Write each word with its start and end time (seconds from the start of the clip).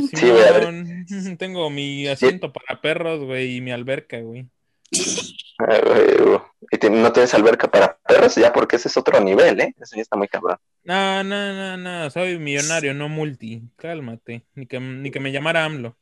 Sí, 0.00 0.30
güey, 0.30 1.36
tengo 1.38 1.70
mi 1.70 2.06
asiento 2.08 2.52
para 2.52 2.80
perros, 2.80 3.24
güey, 3.24 3.56
y 3.56 3.60
mi 3.60 3.70
alberca, 3.72 4.20
güey. 4.20 4.46
Ah, 5.60 5.80
güey, 5.84 6.38
Y 6.70 6.78
te- 6.78 6.88
no 6.88 7.10
tienes 7.12 7.34
alberca 7.34 7.68
para 7.68 7.98
perros, 8.06 8.36
ya 8.36 8.52
porque 8.52 8.76
ese 8.76 8.86
es 8.86 8.96
otro 8.96 9.18
nivel, 9.20 9.60
¿eh? 9.60 9.74
Eso 9.80 9.96
ya 9.96 10.02
está 10.02 10.16
muy 10.16 10.28
cabrón. 10.28 10.56
No, 10.84 11.24
no, 11.24 11.52
no, 11.52 11.76
no, 11.76 12.10
soy 12.10 12.38
millonario, 12.38 12.94
no 12.94 13.08
multi. 13.08 13.64
Cálmate, 13.74 14.44
ni 14.54 14.66
que, 14.66 14.78
ni 14.78 15.10
que 15.10 15.18
me 15.18 15.32
llamara 15.32 15.64
AMLO. 15.64 15.96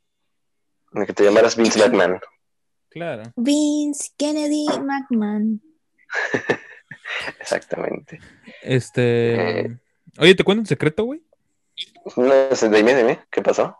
Ni 0.93 1.07
que 1.07 1.15
te 1.15 1.25
llamaras 1.25 1.57
Vince 1.57 1.79
McMahon. 1.79 2.21
Claro. 2.91 3.23
Vince 3.35 4.11
Kennedy 4.19 4.67
McMahon. 4.83 5.63
Exactamente. 7.41 8.21
Este. 8.63 9.61
Eh. 9.61 9.77
Oye, 10.19 10.35
¿te 10.35 10.45
cuento 10.45 10.61
un 10.61 10.67
secreto, 10.67 11.05
güey? 11.05 11.23
No 12.17 12.55
sé, 12.55 12.69
dime, 12.69 12.95
dime, 12.95 13.21
¿qué 13.31 13.43
pasó? 13.43 13.77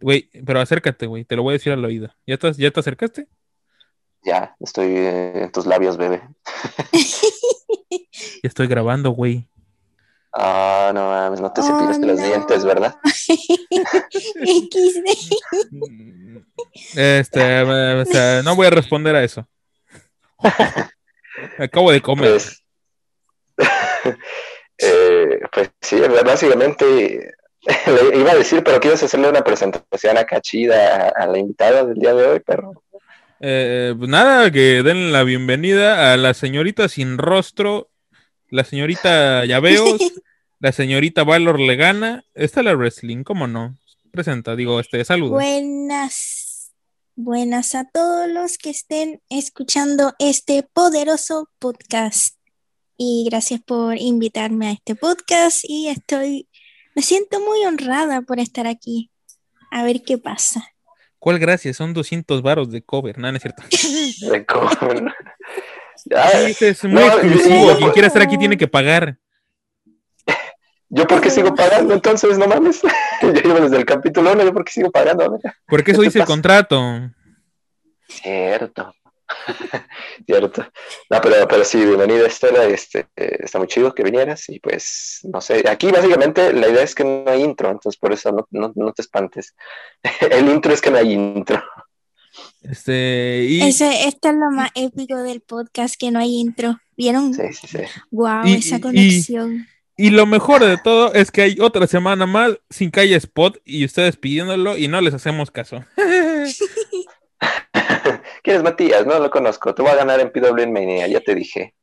Güey, 0.00 0.30
pero 0.46 0.60
acércate, 0.60 1.06
güey, 1.06 1.24
te 1.24 1.36
lo 1.36 1.42
voy 1.42 1.52
a 1.52 1.58
decir 1.58 1.72
al 1.72 1.84
oído. 1.84 2.08
¿Ya, 2.26 2.34
estás, 2.34 2.56
¿Ya 2.56 2.70
te 2.70 2.80
acercaste? 2.80 3.26
Ya, 4.22 4.54
estoy 4.60 4.88
eh, 4.96 5.42
en 5.44 5.52
tus 5.52 5.66
labios, 5.66 5.96
bebé. 5.96 6.22
Ya 6.92 8.48
estoy 8.48 8.66
grabando, 8.66 9.10
güey. 9.10 9.48
Ah, 10.32 10.92
no 10.94 11.10
mames, 11.10 11.40
no 11.40 11.52
te 11.52 11.60
Oh, 11.60 11.64
cepillaste 11.64 12.06
los 12.06 12.20
no. 12.20 12.26
dientes, 12.26 12.64
¿verdad? 12.64 12.96
XD. 13.04 15.04
Este, 16.94 17.62
o 17.62 18.04
sea, 18.04 18.42
no 18.42 18.56
voy 18.56 18.66
a 18.66 18.70
responder 18.70 19.16
a 19.16 19.24
eso. 19.24 19.46
Me 21.58 21.64
acabo 21.64 21.90
de 21.90 22.00
comer. 22.00 22.30
Pues, 22.30 22.62
eh, 24.78 25.40
pues 25.52 25.70
sí, 25.80 26.00
básicamente 26.24 27.34
le 28.12 28.18
iba 28.18 28.32
a 28.32 28.36
decir, 28.36 28.62
pero 28.64 28.80
quieres 28.80 29.02
hacerle 29.02 29.28
una 29.28 29.44
presentación 29.44 30.16
acá 30.16 30.40
chida 30.40 31.08
a, 31.08 31.26
la 31.26 31.38
invitada 31.38 31.84
del 31.84 31.98
día 31.98 32.14
de 32.14 32.26
hoy, 32.26 32.40
pero 32.44 32.72
Eh, 33.40 33.94
pues 33.96 34.08
nada, 34.10 34.50
que 34.50 34.82
den 34.82 35.12
la 35.12 35.24
bienvenida 35.24 36.12
a 36.12 36.16
la 36.16 36.34
señorita 36.34 36.88
sin 36.88 37.16
rostro, 37.16 37.88
la 38.50 38.64
señorita 38.64 39.44
Llaveos, 39.46 39.98
la 40.58 40.72
señorita 40.72 41.24
Valor 41.24 41.58
Legana. 41.58 42.24
Está 42.34 42.62
la 42.62 42.74
wrestling, 42.74 43.24
¿cómo 43.24 43.46
no? 43.46 43.78
Presenta, 44.10 44.56
digo, 44.56 44.80
este, 44.80 45.04
saludos. 45.04 45.32
Buenas, 45.32 46.72
buenas 47.16 47.74
a 47.74 47.84
todos 47.84 48.28
los 48.28 48.58
que 48.58 48.70
estén 48.70 49.22
escuchando 49.30 50.14
este 50.18 50.62
poderoso 50.62 51.48
podcast. 51.58 52.36
Y 53.02 53.24
gracias 53.30 53.62
por 53.62 53.96
invitarme 53.96 54.68
a 54.68 54.72
este 54.72 54.94
podcast 54.94 55.60
y 55.62 55.88
estoy, 55.88 56.49
me 57.00 57.04
siento 57.04 57.40
muy 57.40 57.64
honrada 57.64 58.20
por 58.20 58.40
estar 58.40 58.66
aquí. 58.66 59.10
A 59.70 59.82
ver 59.84 60.02
qué 60.02 60.18
pasa. 60.18 60.62
¿Cuál 61.18 61.38
gracias? 61.38 61.78
Son 61.78 61.94
200 61.94 62.42
varos 62.42 62.70
de 62.70 62.82
cover, 62.82 63.16
no, 63.16 63.30
no 63.30 63.36
es 63.38 63.42
cierto. 63.42 63.62
de 63.70 64.44
Sí, 65.96 66.50
este 66.50 66.68
es 66.68 66.84
muy 66.84 66.92
No, 67.02 67.06
exclusivo. 67.06 67.76
Quien 67.78 67.90
quiera 67.92 68.06
estar 68.08 68.20
aquí 68.20 68.36
tiene 68.36 68.58
que 68.58 68.68
pagar. 68.68 69.18
yo 70.90 71.06
porque 71.06 71.30
sigo 71.30 71.54
pagando, 71.54 71.94
entonces 71.94 72.36
no 72.36 72.46
mames. 72.46 72.82
yo 73.22 73.32
llevo 73.32 73.60
desde 73.60 73.78
el 73.78 73.86
capítulo 73.86 74.32
1, 74.34 74.44
yo 74.44 74.52
porque 74.52 74.72
sigo 74.72 74.90
pagando. 74.90 75.30
mira. 75.30 75.56
Porque 75.68 75.92
eso 75.92 76.00
¿Qué 76.02 76.08
dice 76.08 76.18
el 76.18 76.26
contrato. 76.26 76.82
Cierto. 78.08 78.94
Cierto. 80.26 80.66
No, 81.10 81.20
pero, 81.20 81.48
pero 81.48 81.64
sí, 81.64 81.78
bienvenida 81.84 82.26
Estela, 82.26 82.64
este, 82.64 83.06
eh, 83.16 83.36
está 83.40 83.58
muy 83.58 83.68
chido 83.68 83.94
que 83.94 84.02
vinieras 84.02 84.48
y 84.48 84.58
pues, 84.60 85.20
no 85.24 85.40
sé, 85.40 85.64
aquí 85.68 85.90
básicamente 85.90 86.52
la 86.52 86.68
idea 86.68 86.82
es 86.82 86.94
que 86.94 87.04
no 87.04 87.24
hay 87.26 87.42
intro, 87.42 87.70
entonces 87.70 87.98
por 87.98 88.12
eso 88.12 88.30
no, 88.32 88.46
no, 88.50 88.72
no 88.74 88.92
te 88.92 89.02
espantes. 89.02 89.54
El 90.30 90.48
intro 90.48 90.72
es 90.72 90.80
que 90.80 90.90
no 90.90 90.98
hay 90.98 91.12
intro. 91.12 91.62
Este, 92.62 93.44
y, 93.48 93.62
Ese, 93.62 94.06
esto 94.06 94.28
es 94.28 94.34
lo 94.34 94.50
más 94.50 94.70
épico 94.74 95.16
del 95.22 95.40
podcast, 95.40 95.96
que 95.98 96.10
no 96.10 96.18
hay 96.20 96.36
intro. 96.36 96.78
¿Vieron? 96.96 97.34
Sí, 97.34 97.42
sí, 97.52 97.66
sí. 97.66 97.78
Wow, 98.10 98.44
Y- 98.46 98.54
esa 98.56 98.76
y- 98.76 98.80
conexión. 98.80 99.66
y 99.96 100.10
lo 100.10 100.26
mejor 100.26 100.62
de 100.64 100.76
todo 100.78 101.12
es 101.14 101.30
que 101.30 101.42
hay 101.42 101.56
otra 101.60 101.86
semana 101.86 102.26
más 102.26 102.52
sin 102.68 102.90
que 102.90 103.00
haya 103.00 103.16
spot 103.16 103.58
y 103.64 103.84
ustedes 103.84 104.16
pidiéndolo 104.16 104.76
y 104.76 104.88
no 104.88 105.00
les 105.00 105.14
hacemos 105.14 105.50
caso. 105.50 105.84
¿Quién 108.42 108.56
es 108.56 108.62
Matías? 108.62 109.06
No 109.06 109.18
lo 109.18 109.30
conozco. 109.30 109.74
Te 109.74 109.82
voy 109.82 109.90
a 109.90 109.96
ganar 109.96 110.20
en 110.20 110.30
PW 110.32 110.66
Mania, 110.70 111.06
ya 111.06 111.20
te 111.20 111.34
dije. 111.34 111.74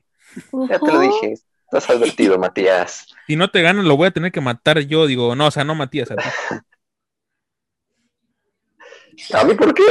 Ya 0.69 0.79
te 0.79 0.91
lo 0.91 0.99
dije. 0.99 1.33
Estás 1.65 1.89
advertido, 1.89 2.37
Matías. 2.39 3.07
Si 3.27 3.35
no 3.35 3.49
te 3.49 3.61
ganan, 3.61 3.87
lo 3.87 3.97
voy 3.97 4.07
a 4.07 4.11
tener 4.11 4.31
que 4.31 4.41
matar 4.41 4.79
yo. 4.81 5.05
Digo, 5.05 5.35
no, 5.35 5.47
o 5.47 5.51
sea, 5.51 5.63
no 5.63 5.75
Matías, 5.75 6.11
a 6.11 6.15
ti. 6.15 6.23
¿A 9.33 9.43
mí 9.43 9.53
por 9.55 9.73
qué? 9.73 9.83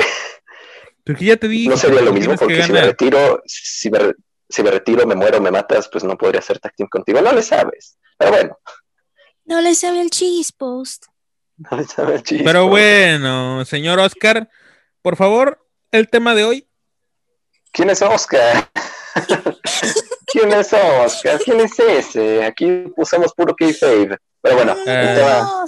Porque 1.04 1.24
ya 1.24 1.36
te 1.36 1.48
dije. 1.48 1.68
No 1.68 1.76
sería 1.76 2.00
lo 2.00 2.12
mismo 2.12 2.34
porque 2.36 2.62
si 2.62 2.72
me 2.72 2.80
retiro, 2.82 3.42
si 3.46 3.90
me, 3.90 3.98
re- 3.98 4.14
si 4.48 4.62
me 4.62 4.70
retiro, 4.70 5.06
me 5.06 5.14
muero, 5.14 5.40
me 5.40 5.50
matas, 5.50 5.88
pues 5.88 6.04
no 6.04 6.16
podría 6.16 6.40
hacer 6.40 6.58
tag 6.58 6.74
team 6.74 6.88
contigo. 6.88 7.20
No 7.20 7.32
le 7.32 7.42
sabes. 7.42 7.98
Pero 8.18 8.30
bueno, 8.32 8.58
No 9.44 9.60
le 9.60 9.74
sabe 9.74 10.00
el 10.00 10.10
cheese 10.10 10.52
post. 10.52 11.06
no 11.58 11.76
le 11.76 11.84
sabes 11.84 12.16
el 12.16 12.22
chiste. 12.22 12.44
Pero 12.44 12.68
bueno, 12.68 13.64
señor 13.64 13.98
Oscar, 13.98 14.48
por 15.02 15.16
favor, 15.16 15.65
el 15.98 16.08
tema 16.08 16.34
de 16.34 16.44
hoy. 16.44 16.68
¿Quién 17.72 17.90
es 17.90 18.02
Oscar? 18.02 18.70
¿Quién 20.26 20.52
es 20.52 20.72
Oscar? 20.72 21.40
¿Quién 21.44 21.60
es 21.60 21.78
ese? 21.78 22.44
Aquí 22.44 22.92
usamos 22.96 23.32
puro 23.34 23.54
kayfabe. 23.54 24.18
Pero 24.40 24.56
bueno, 24.56 24.74
No 24.74 24.80
el, 24.92 25.16
tema, 25.16 25.64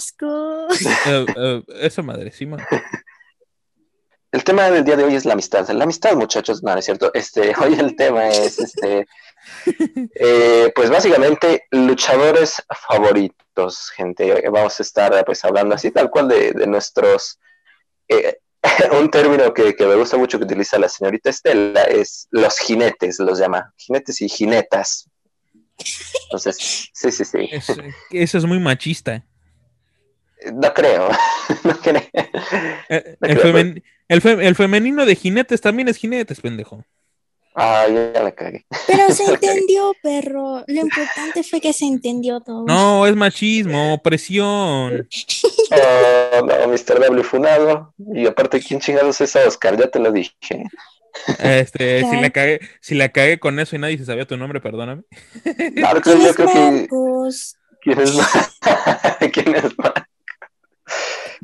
eh, 1.06 1.26
eh, 1.36 1.62
esa 1.80 2.02
madre, 2.02 2.30
sí, 2.30 2.46
man. 2.46 2.64
el 4.32 4.44
tema 4.44 4.70
del 4.70 4.84
día 4.84 4.96
de 4.96 5.04
hoy 5.04 5.14
es 5.16 5.24
la 5.24 5.32
amistad. 5.32 5.68
La 5.70 5.84
amistad, 5.84 6.14
muchachos, 6.14 6.62
no, 6.62 6.72
no 6.72 6.78
es 6.78 6.84
cierto. 6.84 7.12
Este, 7.14 7.52
hoy 7.60 7.74
el 7.74 7.96
tema 7.96 8.28
es, 8.28 8.58
este, 8.58 9.06
eh, 10.14 10.72
pues 10.74 10.90
básicamente 10.90 11.66
luchadores 11.72 12.62
favoritos, 12.86 13.90
gente. 13.90 14.48
Vamos 14.50 14.78
a 14.78 14.82
estar, 14.82 15.24
pues, 15.24 15.44
hablando 15.44 15.74
así, 15.74 15.90
tal 15.90 16.10
cual 16.10 16.28
de, 16.28 16.52
de 16.52 16.66
nuestros. 16.66 17.38
eh, 18.08 18.38
un 19.00 19.10
término 19.10 19.52
que, 19.54 19.74
que 19.76 19.86
me 19.86 19.94
gusta 19.94 20.16
mucho 20.16 20.38
que 20.38 20.44
utiliza 20.44 20.78
la 20.78 20.88
señorita 20.88 21.30
Estela 21.30 21.82
es 21.84 22.26
los 22.30 22.58
jinetes, 22.58 23.18
los 23.20 23.38
llama. 23.38 23.72
Jinetes 23.76 24.20
y 24.20 24.28
jinetas. 24.28 25.08
Entonces, 26.24 26.88
sí, 26.92 27.10
sí, 27.12 27.24
sí. 27.24 27.48
Es- 27.52 27.72
eso 28.10 28.38
es 28.38 28.44
muy 28.44 28.58
machista. 28.58 29.24
No 30.52 30.72
creo. 30.74 31.08
No 31.64 31.74
creo. 31.80 32.02
Eh, 32.90 33.16
El, 33.22 33.38
creo, 33.38 33.52
femen- 33.54 33.82
el 34.08 34.20
fe- 34.20 34.46
el 34.46 34.54
femenino 34.54 35.06
de 35.06 35.16
jinetes 35.16 35.60
también 35.60 35.88
es 35.88 35.96
jinetes, 35.96 36.40
pendejo. 36.40 36.84
Ah, 37.60 37.86
ya 37.88 38.22
la 38.22 38.30
cagué. 38.32 38.64
Pero 38.86 39.10
se 39.12 39.24
entendió, 39.24 39.92
perro. 40.00 40.62
Lo 40.66 40.80
importante 40.80 41.42
fue 41.42 41.60
que 41.60 41.72
se 41.72 41.86
entendió 41.86 42.40
todo. 42.40 42.64
No, 42.66 43.04
es 43.04 43.16
machismo, 43.16 43.94
opresión. 43.94 45.08
Oh, 45.72 46.46
no, 46.46 46.68
Mr. 46.68 47.00
W 47.00 47.24
funado. 47.24 47.94
Y 48.14 48.26
aparte, 48.26 48.60
¿quién 48.60 48.80
chingados 48.80 49.20
es 49.20 49.34
Oscar? 49.34 49.76
Ya 49.76 49.88
te 49.88 49.98
lo 49.98 50.12
dije. 50.12 50.64
Este, 51.40 52.08
si 52.08 52.20
la 52.20 52.30
cagué, 52.30 52.60
si 52.80 52.94
la 52.94 53.08
cagué 53.08 53.40
con 53.40 53.58
eso 53.58 53.74
y 53.74 53.80
nadie 53.80 53.98
se 53.98 54.04
sabía 54.04 54.26
tu 54.26 54.36
nombre, 54.36 54.60
perdóname. 54.60 55.02
Claro, 55.74 56.00
¿Quién 56.00 56.20
yo 56.20 56.28
es 56.28 56.36
creo 56.36 56.52
que. 56.52 56.70
Marcos? 56.70 57.56
¿Quién 57.80 58.00
es 58.00 58.14
más? 58.14 58.58
¿Quién 59.32 59.54
es 59.56 59.78
más? 59.78 60.07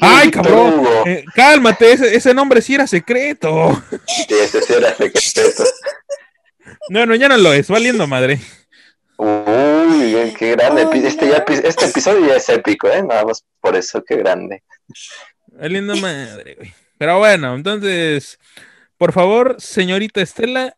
¡Ay, 0.01 0.27
Víctor 0.27 0.43
cabrón! 0.45 0.87
Eh, 1.07 1.25
cálmate, 1.35 1.93
ese, 1.93 2.15
ese 2.17 2.35
nombre 2.35 2.61
sí 2.61 2.75
era 2.75 2.87
secreto. 2.87 3.83
Sí, 4.07 4.27
ese 4.31 4.63
sí 4.63 4.73
era 4.73 4.95
secreto. 4.95 5.65
No, 6.89 7.07
no, 7.07 7.15
ya 7.15 7.29
no 7.29 7.37
lo 7.37 7.53
es, 7.53 7.69
valiendo 7.69 8.07
madre. 8.07 8.41
Uy, 9.17 10.35
qué 10.39 10.53
grande. 10.53 10.85
Oh, 10.85 10.93
este, 10.93 11.29
ya- 11.29 11.45
este 11.49 11.85
episodio 11.87 12.27
ya 12.27 12.37
es 12.37 12.49
épico, 12.49 12.89
¿eh? 12.89 13.03
Nada 13.03 13.25
más 13.25 13.45
por 13.61 13.77
eso, 13.77 14.03
qué 14.03 14.17
grande. 14.17 14.63
Valiendo 15.47 15.95
madre, 15.97 16.57
güey. 16.57 16.75
Pero 16.99 17.19
bueno, 17.19 17.55
entonces, 17.55 18.39
por 18.99 19.13
favor, 19.13 19.57
señorita 19.59 20.21
Estela, 20.21 20.77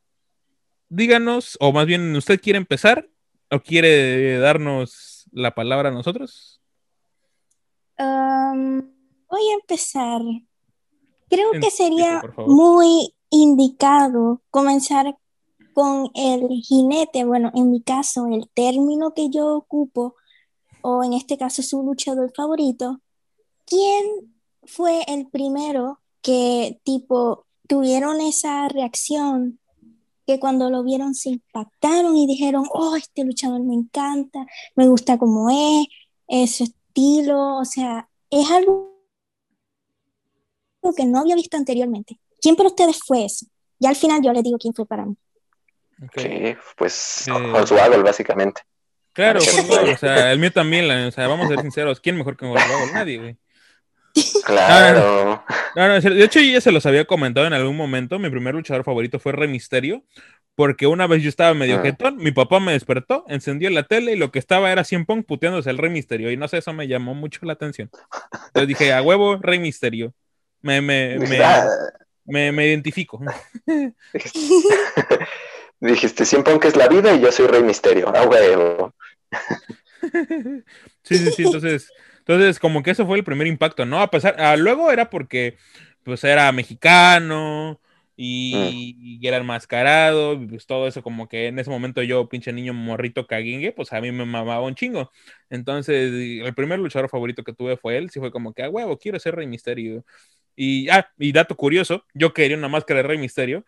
díganos, 0.88 1.56
o 1.60 1.72
más 1.72 1.86
bien, 1.86 2.14
¿usted 2.14 2.40
quiere 2.40 2.58
empezar? 2.58 3.08
¿O 3.50 3.60
quiere 3.60 4.38
darnos 4.38 5.24
la 5.32 5.54
palabra 5.54 5.88
a 5.90 5.92
nosotros? 5.92 6.60
Um, 7.98 8.82
voy 9.28 9.48
a 9.50 9.54
empezar. 9.54 10.20
Creo 11.28 11.50
que 11.60 11.70
sería 11.70 12.22
muy 12.46 13.14
indicado 13.30 14.42
comenzar 14.50 15.16
con 15.74 16.10
el 16.14 16.48
jinete. 16.62 17.24
Bueno, 17.24 17.50
en 17.54 17.70
mi 17.70 17.82
caso, 17.82 18.26
el 18.26 18.48
término 18.54 19.12
que 19.12 19.28
yo 19.28 19.56
ocupo, 19.56 20.14
o 20.82 21.02
en 21.02 21.12
este 21.12 21.36
caso 21.36 21.62
su 21.62 21.82
luchador 21.82 22.32
favorito. 22.34 23.00
¿Quién 23.64 24.36
fue 24.62 25.02
el 25.08 25.28
primero 25.28 26.00
que, 26.22 26.80
tipo, 26.84 27.46
tuvieron 27.66 28.20
esa 28.20 28.68
reacción 28.68 29.58
que 30.26 30.40
cuando 30.40 30.70
lo 30.70 30.82
vieron 30.82 31.14
se 31.14 31.30
impactaron 31.30 32.16
y 32.16 32.26
dijeron, 32.26 32.64
oh, 32.72 32.96
este 32.96 33.24
luchador 33.24 33.60
me 33.62 33.74
encanta, 33.74 34.46
me 34.74 34.88
gusta 34.88 35.18
como 35.18 35.50
es, 35.50 35.86
es 36.26 36.56
su 36.56 36.64
estilo, 36.64 37.58
o 37.58 37.64
sea, 37.64 38.08
es 38.30 38.50
algo 38.50 38.95
que 40.94 41.04
no 41.04 41.20
había 41.20 41.34
visto 41.34 41.56
anteriormente. 41.56 42.18
¿Quién 42.40 42.56
para 42.56 42.68
ustedes 42.68 43.00
fue 43.04 43.24
eso? 43.24 43.46
Y 43.78 43.86
al 43.86 43.96
final 43.96 44.20
yo 44.22 44.32
les 44.32 44.42
digo 44.42 44.58
quién 44.58 44.74
fue 44.74 44.86
para 44.86 45.04
mí. 45.04 45.16
Sí, 46.16 46.56
pues 46.76 47.28
eh... 47.28 48.02
básicamente. 48.02 48.62
Claro, 49.12 49.40
o 49.40 49.96
sea, 49.96 50.30
el 50.30 50.38
mío 50.38 50.52
también, 50.52 50.90
o 50.90 51.10
sea, 51.10 51.26
vamos 51.26 51.46
a 51.46 51.48
ser 51.48 51.62
sinceros, 51.62 52.00
¿quién 52.00 52.18
mejor 52.18 52.36
que 52.36 52.44
Hornswoggle? 52.44 52.92
Nadie, 52.92 53.18
güey. 53.18 53.36
Claro. 54.44 55.42
de 55.74 56.24
hecho, 56.24 56.40
yo 56.40 56.52
ya 56.52 56.60
se 56.60 56.72
los 56.72 56.86
había 56.86 57.04
comentado 57.04 57.46
en 57.46 57.52
algún 57.52 57.76
momento. 57.76 58.18
Mi 58.18 58.30
primer 58.30 58.54
luchador 58.54 58.84
favorito 58.84 59.18
fue 59.18 59.32
Rey 59.32 59.48
Misterio. 59.48 60.04
Porque 60.54 60.86
una 60.86 61.06
vez 61.06 61.22
yo 61.22 61.28
estaba 61.28 61.52
medio 61.52 61.76
ah. 61.76 61.82
jetón, 61.82 62.16
mi 62.16 62.30
papá 62.30 62.60
me 62.60 62.72
despertó, 62.72 63.26
encendió 63.28 63.68
la 63.68 63.82
tele 63.82 64.14
y 64.14 64.16
lo 64.16 64.32
que 64.32 64.38
estaba 64.38 64.72
era 64.72 64.84
100 64.84 65.04
Pong 65.04 65.22
puteándose 65.22 65.68
el 65.68 65.76
Rey 65.76 65.90
Misterio. 65.90 66.30
Y 66.32 66.38
no 66.38 66.48
sé, 66.48 66.58
eso 66.58 66.72
me 66.72 66.88
llamó 66.88 67.14
mucho 67.14 67.40
la 67.42 67.52
atención. 67.52 67.90
Entonces 68.46 68.66
dije, 68.66 68.94
a 68.94 69.02
huevo, 69.02 69.36
Rey 69.36 69.58
Misterio. 69.58 70.14
Me, 70.66 70.80
me, 70.80 71.18
me, 71.18 71.38
me, 72.24 72.52
me 72.52 72.66
identifico. 72.66 73.20
Dijiste, 75.80 76.24
100 76.24 76.42
Pong 76.42 76.64
es 76.64 76.74
la 76.74 76.88
vida 76.88 77.14
y 77.14 77.20
yo 77.20 77.30
soy 77.30 77.46
Rey 77.46 77.62
Misterio. 77.62 78.08
A 78.08 78.26
huevo. 78.26 78.92
sí, 81.02 81.18
sí, 81.18 81.30
sí. 81.30 81.42
Entonces, 81.44 81.88
entonces, 82.18 82.58
como 82.58 82.82
que 82.82 82.90
eso 82.90 83.06
fue 83.06 83.16
el 83.16 83.24
primer 83.24 83.46
impacto, 83.46 83.86
¿no? 83.86 84.00
A 84.00 84.10
pesar, 84.10 84.34
ah, 84.40 84.56
luego 84.56 84.90
era 84.90 85.08
porque, 85.08 85.56
pues, 86.02 86.24
era 86.24 86.50
mexicano 86.50 87.80
y, 88.16 89.20
mm. 89.20 89.24
era 89.26 89.36
enmascarado, 89.36 90.40
pues 90.48 90.66
todo 90.66 90.88
eso, 90.88 91.02
como 91.02 91.28
que 91.28 91.46
en 91.46 91.60
ese 91.60 91.70
momento 91.70 92.02
yo, 92.02 92.28
pinche 92.28 92.52
niño 92.52 92.74
morrito 92.74 93.28
caguingue, 93.28 93.70
pues 93.70 93.92
a 93.92 94.00
mí 94.00 94.10
me 94.10 94.24
mamaba 94.24 94.62
un 94.62 94.74
chingo. 94.74 95.12
Entonces, 95.50 96.12
el 96.44 96.54
primer 96.54 96.80
luchador 96.80 97.08
favorito 97.08 97.44
que 97.44 97.52
tuve 97.52 97.76
fue 97.76 97.98
él, 97.98 98.10
sí 98.10 98.18
fue 98.18 98.32
como 98.32 98.52
que, 98.52 98.64
ah, 98.64 98.70
huevo, 98.70 98.98
quiero 98.98 99.20
ser 99.20 99.36
Rey 99.36 99.46
Misterio. 99.46 100.04
Y, 100.56 100.88
ah, 100.88 101.08
y 101.18 101.32
dato 101.32 101.54
curioso, 101.54 102.04
yo 102.14 102.32
quería 102.32 102.56
una 102.56 102.68
máscara 102.68 103.02
de 103.02 103.08
Rey 103.08 103.18
Misterio, 103.18 103.64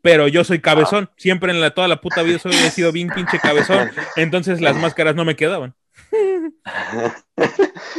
pero 0.00 0.28
yo 0.28 0.44
soy 0.44 0.60
cabezón. 0.60 1.10
Siempre 1.16 1.52
en 1.52 1.60
la, 1.60 1.70
toda 1.70 1.88
la 1.88 2.00
puta 2.00 2.22
vida 2.22 2.38
soy, 2.38 2.54
he 2.54 2.70
sido 2.70 2.92
bien 2.92 3.08
pinche 3.08 3.38
cabezón. 3.38 3.90
Entonces 4.16 4.60
las 4.60 4.76
máscaras 4.76 5.14
no 5.14 5.24
me 5.24 5.36
quedaban. 5.36 5.74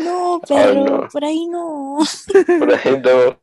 No, 0.03 0.41
pero 0.47 1.07
por 1.11 1.23
ahí 1.23 1.45
no. 1.47 1.99
Por 2.59 2.73
ahí 2.73 2.99
no. 3.03 3.39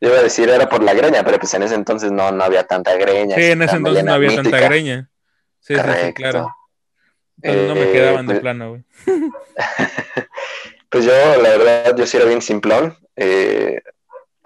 Yo 0.00 0.08
iba 0.08 0.18
a 0.18 0.22
decir 0.22 0.48
era 0.48 0.68
por 0.68 0.82
la 0.82 0.94
greña, 0.94 1.22
pero 1.24 1.38
pues 1.38 1.52
en 1.54 1.62
ese 1.62 1.74
entonces 1.74 2.10
no, 2.10 2.32
no 2.32 2.44
había 2.44 2.64
tanta 2.64 2.96
greña. 2.96 3.36
Sí, 3.36 3.44
en 3.44 3.62
ese 3.62 3.76
entonces 3.76 4.04
no 4.04 4.12
había 4.12 4.34
tanta 4.34 4.60
greña. 4.60 5.10
Sí, 5.60 5.74
sí, 5.74 6.12
claro. 6.14 6.54
no 7.42 7.74
me 7.74 7.92
quedaban 7.92 8.26
de 8.26 8.34
pues 8.34 8.40
plano, 8.40 8.68
güey. 8.70 8.84
Pues 10.90 11.04
yo, 11.04 11.12
la 11.42 11.50
verdad, 11.50 11.96
yo 11.98 12.06
sí 12.06 12.16
era 12.16 12.24
bien 12.24 12.40
simplón. 12.40 12.96
Eh... 13.14 13.82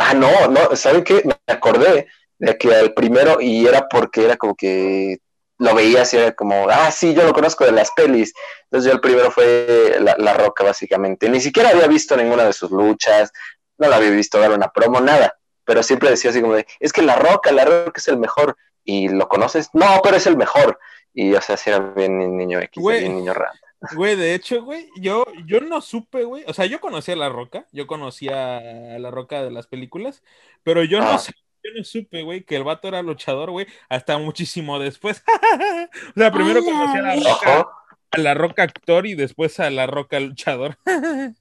Ah, 0.05 0.15
no, 0.15 0.49
no, 0.49 0.75
¿saben 0.77 1.05
qué? 1.05 1.23
Me 1.25 1.35
acordé 1.47 2.09
de 2.39 2.59
que 2.59 2.69
el 2.69 2.93
primero, 2.93 3.41
y 3.41 3.67
era 3.67 3.89
porque 3.89 4.25
era 4.25 4.37
como 4.37 4.57
que 4.57 5.19
lo 5.59 5.75
veía 5.75 6.03
así, 6.03 6.17
era 6.17 6.33
como, 6.33 6.69
ah, 6.69 6.91
sí, 6.91 7.15
yo 7.15 7.23
lo 7.23 7.33
conozco 7.33 7.65
de 7.65 7.73
las 7.73 7.93
pelis. 7.93 8.35
Entonces 8.65 8.91
yo 8.91 8.95
el 8.95 9.01
primero 9.01 9.31
fue 9.31 9.99
la, 10.01 10.35
Roca, 10.35 10.65
básicamente. 10.65 11.29
Ni 11.29 11.41
siquiera 11.41 11.71
había 11.71 11.87
visto 11.87 12.17
ninguna 12.17 12.45
de 12.45 12.53
sus 12.53 12.71
luchas, 12.73 13.33
no 13.79 13.89
la 13.89 13.97
había 13.97 14.11
visto 14.11 14.41
dar 14.41 14.51
una 14.51 14.73
promo, 14.73 15.01
nada. 15.01 15.39
Pero 15.65 15.85
siempre 15.85 16.11
decía 16.11 16.31
así 16.31 16.41
como 16.41 16.55
de, 16.55 16.67
es 16.81 16.93
que 16.93 17.03
la 17.03 17.15
Roca, 17.15 17.53
la 17.53 17.65
Roca 17.65 17.93
es 17.97 18.09
el 18.09 18.19
mejor. 18.19 18.57
¿Y 18.85 19.09
lo 19.09 19.29
conoces? 19.29 19.69
No, 19.73 20.01
pero 20.03 20.17
es 20.17 20.27
el 20.27 20.37
mejor. 20.37 20.81
Y 21.15 21.33
o 21.35 21.41
sea, 21.41 21.57
si 21.57 21.71
era 21.71 21.79
bien 21.79 22.37
niño 22.37 22.59
X, 22.61 22.83
bien 22.85 23.15
niño 23.15 23.35
rata. 23.35 23.59
Güey, 23.95 24.17
de 24.17 24.35
hecho, 24.35 24.63
güey, 24.63 24.89
yo, 24.97 25.25
yo 25.45 25.61
no 25.61 25.81
supe, 25.81 26.25
güey. 26.25 26.45
O 26.47 26.55
sea, 26.55 26.67
yo 26.67 26.81
conocía 26.81 27.15
a 27.15 27.19
La 27.19 27.29
Roca, 27.29 27.67
yo 27.73 27.87
conocía 27.87 28.59
a 28.59 28.99
La 28.99 29.11
Roca 29.11 29.43
de 29.43 29.51
las 29.51 29.67
películas, 29.67 30.23
pero 30.63 30.85
yo 30.85 31.01
no 31.01 31.11
ah. 31.11 31.21
yo 31.65 31.71
no 31.77 31.85
supe, 31.85 32.23
güey, 32.23 32.45
que 32.45 32.57
el 32.57 32.65
vato 32.65 32.87
era 32.89 33.03
luchador, 33.03 33.51
güey, 33.51 33.67
hasta 33.89 34.19
muchísimo 34.19 34.79
después. 34.79 35.25
o 36.17 36.19
sea, 36.19 36.31
primero 36.31 36.63
conocí 36.63 36.99
a 36.99 37.03
la 37.03 37.17
roca, 37.17 37.69
a 38.13 38.19
la 38.19 38.35
roca 38.35 38.63
actor 38.63 39.07
y 39.07 39.15
después 39.15 39.59
a 39.59 39.69
la 39.71 39.87
roca 39.89 40.21
luchador. 40.21 40.79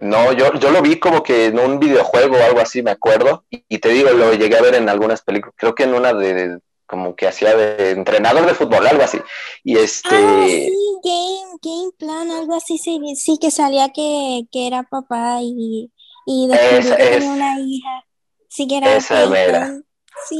no, 0.00 0.32
yo, 0.32 0.52
yo 0.54 0.70
lo 0.72 0.82
vi 0.82 0.98
como 0.98 1.22
que 1.22 1.46
en 1.46 1.60
un 1.60 1.78
videojuego 1.78 2.36
o 2.36 2.42
algo 2.42 2.60
así, 2.60 2.82
me 2.82 2.90
acuerdo. 2.90 3.44
Y, 3.50 3.78
te 3.78 3.90
digo, 3.90 4.10
lo 4.10 4.34
llegué 4.34 4.56
a 4.56 4.62
ver 4.62 4.74
en 4.74 4.88
algunas 4.88 5.22
películas. 5.22 5.54
Creo 5.56 5.76
que 5.76 5.84
en 5.84 5.94
una 5.94 6.12
de, 6.12 6.58
como 6.88 7.14
que 7.14 7.28
hacía 7.28 7.54
de 7.54 7.90
entrenador 7.90 8.46
de 8.46 8.54
fútbol, 8.54 8.84
algo 8.86 9.02
así. 9.04 9.20
Y 9.62 9.76
este. 9.76 10.08
Ah, 10.10 10.44
sí, 10.48 10.72
game, 11.04 11.58
game 11.62 11.90
plan, 11.98 12.30
algo 12.30 12.56
así, 12.56 12.78
sí, 12.78 12.98
sí 13.14 13.38
que 13.40 13.52
salía 13.52 13.90
que, 13.90 14.42
que 14.50 14.66
era 14.66 14.82
papá 14.82 15.38
y, 15.42 15.92
y 16.26 16.48
después 16.48 16.96
tenía 16.96 17.30
una 17.30 17.60
hija. 17.60 18.04
Esa 18.50 19.26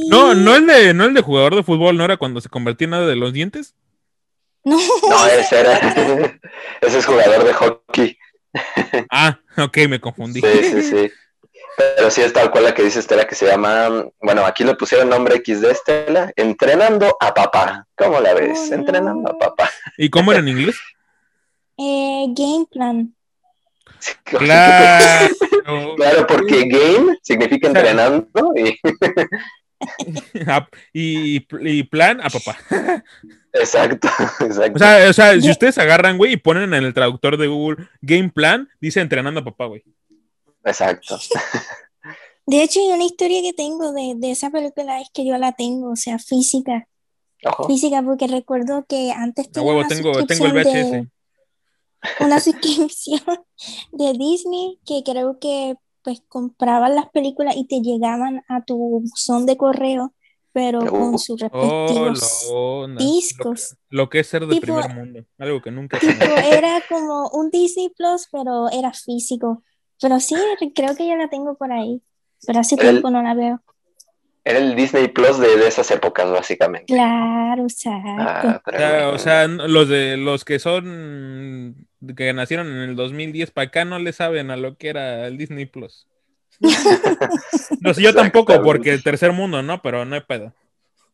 No, 0.09 0.33
no 0.33 0.55
el 0.55 0.65
de, 0.65 0.93
no 0.93 1.05
el 1.05 1.13
de 1.13 1.21
jugador 1.21 1.55
de 1.55 1.63
fútbol, 1.63 1.95
¿no 1.95 2.03
era 2.03 2.17
cuando 2.17 2.41
se 2.41 2.49
convertía 2.49 2.85
en 2.85 2.91
nada 2.91 3.07
de 3.07 3.15
los 3.15 3.31
dientes? 3.31 3.75
No. 4.63 4.77
No, 4.77 5.27
ese 5.39 5.59
era. 5.59 5.77
ese 6.81 6.97
es 6.97 7.05
jugador 7.05 7.45
de 7.45 7.53
hockey. 7.53 8.17
Ah, 9.11 9.39
ok, 9.57 9.77
me 9.87 10.01
confundí. 10.01 10.41
Sí, 10.41 10.63
sí, 10.63 10.81
sí. 10.81 11.11
Pero 11.79 12.11
sí 12.11 12.21
es 12.21 12.33
tal 12.33 12.51
cual 12.51 12.65
la 12.65 12.73
que 12.73 12.83
dice 12.83 12.99
Estela 12.99 13.25
que 13.25 13.35
se 13.35 13.47
llama, 13.47 14.05
bueno, 14.19 14.45
aquí 14.45 14.65
le 14.65 14.75
pusieron 14.75 15.07
nombre 15.07 15.37
X 15.37 15.61
de 15.61 15.71
Estela, 15.71 16.33
Entrenando 16.35 17.15
a 17.21 17.33
Papá. 17.33 17.87
¿Cómo 17.95 18.19
la 18.19 18.33
ves? 18.33 18.67
Oh, 18.69 18.73
Entrenando 18.73 19.29
a 19.29 19.37
Papá. 19.37 19.69
¿Y 19.97 20.09
cómo 20.09 20.31
era 20.31 20.41
en 20.41 20.49
inglés? 20.49 20.75
Eh, 21.81 22.25
game 22.35 22.65
Plan. 22.69 23.15
Claro. 24.25 25.95
claro, 25.95 26.27
porque 26.27 26.67
game 26.67 27.17
significa 27.21 27.67
entrenando 27.67 28.51
y... 30.93 31.41
y, 31.41 31.83
plan 31.83 32.19
a 32.19 32.29
papá. 32.29 32.57
Exacto, 33.53 34.09
exacto. 34.41 34.75
O 34.75 34.79
sea, 34.79 35.09
o 35.09 35.13
sea 35.13 35.39
si 35.39 35.49
ustedes 35.49 35.77
agarran, 35.77 36.17
güey, 36.17 36.33
y 36.33 36.37
ponen 36.37 36.73
en 36.73 36.83
el 36.83 36.93
traductor 36.93 37.37
de 37.37 37.47
Google 37.47 37.87
game 38.01 38.29
plan, 38.29 38.67
dice 38.81 38.99
entrenando 38.99 39.39
a 39.39 39.45
papá, 39.45 39.67
güey. 39.67 39.81
Exacto. 40.63 41.17
De 42.45 42.63
hecho, 42.63 42.79
hay 42.79 42.91
una 42.91 43.05
historia 43.05 43.41
que 43.41 43.53
tengo 43.53 43.91
de, 43.91 44.13
de, 44.17 44.31
esa 44.31 44.49
película, 44.49 45.01
es 45.01 45.09
que 45.13 45.25
yo 45.25 45.37
la 45.37 45.51
tengo, 45.51 45.91
o 45.91 45.95
sea, 45.95 46.17
física. 46.17 46.87
Física, 47.67 48.01
porque 48.03 48.27
recuerdo 48.27 48.85
que 48.87 49.11
antes 49.11 49.49
tenía 49.51 49.87
tengo, 49.87 50.25
tengo 50.25 50.45
el 50.45 50.53
VHS 50.53 51.09
una 52.19 52.39
suscripción 52.39 53.21
de 53.91 54.13
Disney 54.13 54.79
que 54.85 55.03
creo 55.03 55.39
que 55.39 55.75
pues 56.03 56.21
compraban 56.27 56.95
las 56.95 57.09
películas 57.09 57.55
y 57.57 57.65
te 57.65 57.81
llegaban 57.81 58.43
a 58.47 58.63
tu 58.63 58.77
buzón 58.77 59.45
de 59.45 59.57
correo, 59.57 60.13
pero 60.53 60.79
con 60.85 61.19
sus 61.19 61.41
respectivos 61.41 62.47
oh, 62.51 62.87
discos. 62.97 63.75
Lo, 63.89 64.09
que 64.09 64.19
es 64.19 64.27
ser 64.27 64.47
de 64.47 64.61
primer 64.61 64.93
mundo, 64.93 65.25
algo 65.37 65.61
que 65.61 65.71
nunca 65.71 65.99
era 66.51 66.81
como 66.87 67.29
un 67.29 67.49
Disney 67.49 67.89
Plus, 67.89 68.27
pero 68.31 68.69
era 68.69 68.93
físico. 68.93 69.63
Pero 70.01 70.19
sí, 70.19 70.35
creo 70.75 70.95
que 70.95 71.07
ya 71.07 71.15
la 71.15 71.29
tengo 71.29 71.55
por 71.55 71.71
ahí, 71.71 72.01
pero 72.45 72.59
hace 72.59 72.77
tiempo 72.77 73.09
no 73.09 73.21
la 73.21 73.33
veo. 73.33 73.61
Era 74.45 74.59
el 74.59 74.75
Disney 74.75 75.09
Plus 75.09 75.37
de, 75.39 75.67
esas 75.67 75.91
épocas, 75.91 76.31
básicamente. 76.31 76.93
Claro, 76.93 77.63
exacto. 77.63 78.71
Ah, 78.77 79.11
o 79.13 79.17
sea, 79.19 79.47
los 79.47 79.89
de 79.89 80.17
los 80.17 80.45
que 80.45 80.59
son 80.59 81.87
que 82.15 82.33
nacieron 82.33 82.67
en 82.67 82.89
el 82.89 82.95
2010 82.95 83.51
para 83.51 83.67
acá 83.67 83.85
no 83.85 83.99
le 83.99 84.13
saben 84.13 84.51
a 84.51 84.57
lo 84.57 84.77
que 84.77 84.89
era 84.89 85.27
el 85.27 85.37
Disney 85.37 85.65
Plus. 85.65 86.07
no 87.81 87.93
sé, 87.93 88.01
yo 88.01 88.13
tampoco, 88.13 88.61
porque 88.61 88.91
el 88.91 89.03
tercer 89.03 89.33
mundo, 89.33 89.61
¿no? 89.61 89.81
Pero 89.81 90.05
no 90.05 90.15
hay 90.15 90.21
pedo. 90.21 90.53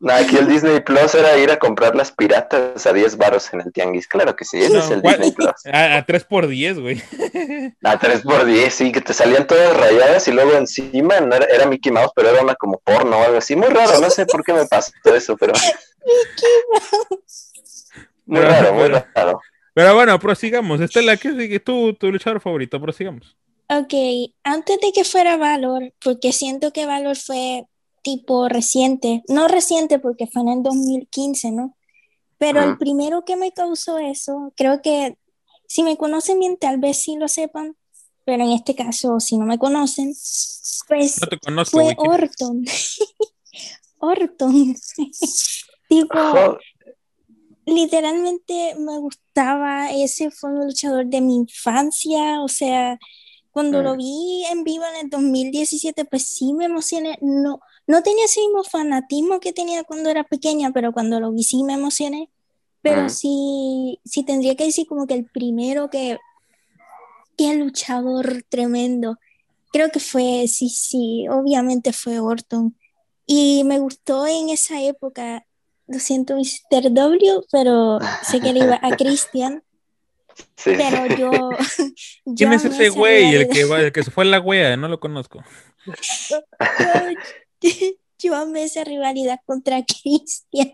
Aquí 0.10 0.38
el 0.38 0.48
Disney 0.48 0.80
Plus 0.82 1.16
era 1.16 1.38
ir 1.38 1.52
a 1.52 1.60
comprar 1.60 1.96
las 1.96 2.12
piratas 2.12 2.86
a 2.86 2.94
10 2.94 3.18
baros 3.18 3.54
en 3.54 3.62
el 3.62 3.72
tianguis. 3.72 4.08
Claro 4.08 4.36
que 4.36 4.46
sí, 4.46 4.62
ese 4.62 4.80
es 4.80 4.92
el 4.92 5.02
Disney 5.02 5.32
Plus. 5.32 5.54
A, 5.72 6.04
3 6.06 6.24
por 6.26 6.48
10, 6.48 6.80
güey. 6.80 7.02
A 7.84 7.98
3 7.98 8.22
por 8.22 8.46
10, 8.46 8.74
sí, 8.74 8.92
que 8.92 9.02
te 9.02 9.14
salían 9.14 9.48
todas 9.48 9.76
rayadas 9.76 10.28
y 10.28 10.32
luego 10.32 10.54
encima 10.54 11.16
era, 11.18 11.66
Mickey 11.66 11.92
Mouse, 11.92 12.12
pero 12.16 12.30
era 12.30 12.42
una 12.42 12.56
como 12.56 12.80
porno 12.80 13.18
o 13.18 13.24
algo 13.24 13.38
así. 13.38 13.56
Muy 13.56 13.70
raro, 13.70 14.00
no 14.00 14.10
sé 14.10 14.26
por 14.26 14.44
qué 14.44 14.54
me 14.54 14.66
pasó 14.66 14.92
eso, 15.06 15.36
pero. 15.38 15.54
Mickey 16.06 17.10
Mouse. 17.10 17.52
Muy 18.26 18.42
raro, 18.42 18.74
muy 18.74 18.88
raro. 18.88 19.42
Pero 19.74 19.94
bueno, 19.94 20.18
prosigamos. 20.20 20.80
Estela, 20.80 21.18
¿qué 21.18 21.32
sigue 21.32 21.60
tú, 21.60 21.94
tu 21.94 22.12
luchador 22.12 22.40
favorito? 22.40 22.80
Prosigamos. 22.80 23.36
Ok, 23.68 23.94
antes 24.44 24.80
de 24.80 24.92
que 24.94 25.04
fuera 25.04 25.38
Valor, 25.38 25.92
porque 26.04 26.32
siento 26.32 26.72
que 26.72 26.86
Valor 26.86 27.18
fue 27.18 27.66
tipo 28.06 28.48
reciente, 28.48 29.24
no 29.28 29.48
reciente 29.48 29.98
porque 29.98 30.28
fue 30.28 30.44
en 30.44 30.50
el 30.50 30.64
2015, 30.64 31.52
¿no? 31.52 31.76
Pero 32.38 32.62
el 32.62 32.78
primero 32.78 33.26
que 33.26 33.36
me 33.36 33.52
causó 33.52 33.98
eso, 33.98 34.54
creo 34.56 34.84
que 34.84 35.18
si 35.68 35.82
me 35.82 35.98
conocen 35.98 36.40
bien, 36.40 36.58
tal 36.58 36.78
vez 36.78 36.98
sí 36.98 37.16
lo 37.16 37.28
sepan, 37.28 37.76
pero 38.24 38.44
en 38.44 38.52
este 38.52 38.76
caso, 38.76 39.20
si 39.20 39.40
no 39.40 39.46
me 39.48 39.58
conocen, 39.58 40.14
pues 40.88 41.16
fue 41.72 41.96
Orton. 41.98 42.64
Orton. 43.98 44.76
tipo, 45.90 46.60
literalmente 47.66 48.76
me 48.78 49.00
gustaba, 49.00 49.90
ese 49.90 50.30
fue 50.30 50.52
un 50.52 50.68
luchador 50.68 51.08
de 51.08 51.22
mi 51.22 51.38
infancia, 51.38 52.42
o 52.44 52.50
sea, 52.50 53.00
cuando 53.50 53.82
lo 53.82 53.96
vi 53.98 54.44
en 54.52 54.64
vivo 54.64 54.84
en 54.94 55.06
el 55.06 55.10
2017, 55.10 56.06
pues 56.06 56.28
sí 56.28 56.54
me 56.54 56.66
emocioné, 56.66 57.18
no, 57.22 57.62
no 57.88 58.02
tenía 58.04 58.26
ese 58.26 58.42
mismo 58.42 58.64
fanatismo 58.64 59.40
que 59.40 59.54
tenía 59.54 59.84
cuando 59.84 60.10
era 60.10 60.24
pequeña, 60.24 60.72
pero 60.72 60.92
cuando 60.92 61.20
lo 61.20 61.32
vi 61.32 61.44
sí 61.44 61.64
me 61.64 61.74
emocioné, 61.74 62.30
pero 62.82 63.04
Mm. 63.04 63.10
sí, 63.10 64.00
sí 64.06 64.24
tendría 64.24 64.56
que 64.56 64.66
decir 64.66 64.88
como 64.88 65.08
que 65.08 65.14
el 65.16 65.26
primero 65.26 65.90
que, 65.90 66.18
qué 67.38 67.54
luchador 67.56 68.44
tremendo, 68.50 69.18
creo 69.72 69.90
que 69.90 70.00
fue, 70.00 70.48
sí, 70.48 70.70
sí, 70.70 71.26
obviamente 71.30 71.92
fue 71.94 72.20
Orton, 72.20 72.76
y 73.28 73.64
me 73.66 73.80
gustó 73.80 74.26
en 74.28 74.50
esa 74.50 74.82
época, 74.82 75.46
lo 75.88 76.00
siento, 76.00 76.36
Mr. 76.36 76.92
W, 76.94 77.42
pero 77.52 78.00
sé 78.24 78.40
que 78.40 78.54
le 78.54 78.60
iba 78.62 78.80
a 78.82 78.90
Christian, 78.98 79.64
sí. 80.56 80.72
pero 80.78 81.06
yo. 81.16 81.50
¿Quién 82.36 82.36
yo 82.36 82.52
es 82.54 82.66
ese 82.66 82.90
güey? 82.90 83.36
El 83.36 83.50
que, 83.50 83.66
va- 83.66 83.82
el 83.82 83.92
que 83.92 84.04
se 84.04 84.12
fue 84.12 84.24
a 84.24 84.28
la 84.28 84.40
wea, 84.40 84.78
no 84.78 84.88
lo 84.88 85.00
conozco. 85.00 85.44
Yo, 86.30 86.40
yo 88.20 88.34
amé 88.36 88.64
esa 88.64 88.84
rivalidad 88.84 89.40
contra 89.46 89.84
Christian 90.04 90.72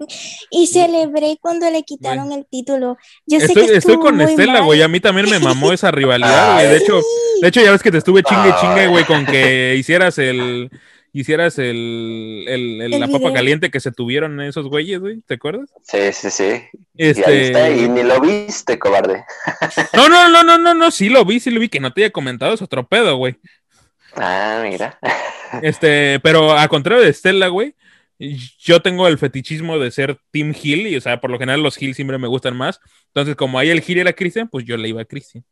y 0.51 0.67
celebré 0.67 1.37
cuando 1.41 1.69
le 1.69 1.83
quitaron 1.83 2.31
el 2.31 2.45
título. 2.49 2.97
Yo 3.25 3.39
sé 3.39 3.47
Estoy, 3.47 3.65
que 3.67 3.75
estoy 3.75 3.97
con 3.97 4.15
muy 4.15 4.25
Estela, 4.31 4.61
güey. 4.61 4.81
A 4.81 4.87
mí 4.87 4.99
también 4.99 5.29
me 5.29 5.39
mamó 5.39 5.73
esa 5.73 5.91
rivalidad, 5.91 6.55
güey. 6.55 6.67
De 6.67 6.77
hecho, 6.77 6.99
de 7.41 7.47
hecho, 7.47 7.61
ya 7.61 7.71
ves 7.71 7.81
que 7.83 7.91
te 7.91 7.97
estuve 7.97 8.23
chingue 8.23 8.53
chingue, 8.61 8.87
güey, 8.87 9.05
con 9.05 9.25
que 9.25 9.75
hicieras 9.77 10.17
el. 10.17 10.69
Hicieras 11.13 11.59
el, 11.59 12.45
el- 12.47 12.81
el- 12.81 12.93
El 12.93 12.99
la 13.01 13.09
papa 13.09 13.33
caliente 13.33 13.69
que 13.69 13.81
se 13.81 13.91
tuvieron 13.91 14.39
esos 14.39 14.69
güeyes, 14.69 15.01
güey, 15.01 15.19
¿te 15.27 15.33
acuerdas? 15.33 15.69
Sí, 15.83 15.97
sí, 16.13 16.29
sí. 16.31 16.43
Y 16.95 17.03
ahí 17.03 17.09
Este, 17.09 17.45
está, 17.47 17.69
y 17.69 17.89
ni 17.89 18.01
lo 18.03 18.21
viste, 18.21 18.79
cobarde. 18.79 19.21
no, 19.93 20.07
no, 20.07 20.29
no, 20.29 20.41
no, 20.45 20.57
no, 20.57 20.73
no, 20.73 20.89
sí 20.89 21.09
lo 21.09 21.25
vi, 21.25 21.41
sí 21.41 21.51
lo 21.51 21.59
vi, 21.59 21.67
que 21.67 21.81
no 21.81 21.91
te 21.91 22.05
haya 22.05 22.11
comentado, 22.13 22.53
es 22.53 22.61
otro 22.61 22.87
pedo, 22.87 23.17
güey. 23.17 23.35
Ah, 24.15 24.63
mira. 24.63 24.99
Este, 25.61 26.17
pero 26.21 26.53
a 26.53 26.65
contrario 26.69 27.03
de 27.03 27.09
Estela, 27.09 27.49
güey, 27.49 27.75
yo 28.57 28.81
tengo 28.81 29.05
el 29.09 29.17
fetichismo 29.17 29.77
de 29.77 29.91
ser 29.91 30.17
Team 30.31 30.53
Hill, 30.55 30.87
y 30.87 30.95
o 30.95 31.01
sea, 31.01 31.19
por 31.19 31.29
lo 31.29 31.37
general 31.37 31.61
los 31.61 31.81
Hill 31.81 31.93
siempre 31.93 32.17
me 32.17 32.29
gustan 32.29 32.55
más. 32.55 32.79
Entonces, 33.07 33.35
como 33.35 33.59
ahí 33.59 33.69
el 33.69 33.83
Hill 33.85 33.97
era 33.97 34.13
Christian, 34.13 34.47
pues 34.47 34.63
yo 34.63 34.77
le 34.77 34.87
iba 34.87 35.01
a 35.01 35.05
Christian. 35.05 35.43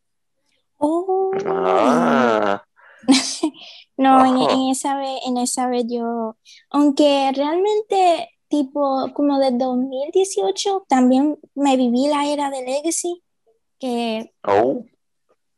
Oh. 0.77 1.31
Ah, 1.45 2.63
No, 3.99 4.25
en, 4.25 4.69
esa 4.71 4.95
vez, 4.95 5.19
en 5.27 5.35
esa 5.35 5.67
vez 5.67 5.83
yo, 5.89 6.37
aunque 6.69 7.33
realmente 7.35 8.29
tipo 8.47 9.11
como 9.13 9.37
de 9.39 9.51
2018 9.51 10.85
también 10.87 11.37
me 11.53 11.75
viví 11.75 12.07
la 12.07 12.25
era 12.25 12.49
de 12.49 12.63
Legacy, 12.63 13.21
que 13.77 14.31
oh, 14.47 14.85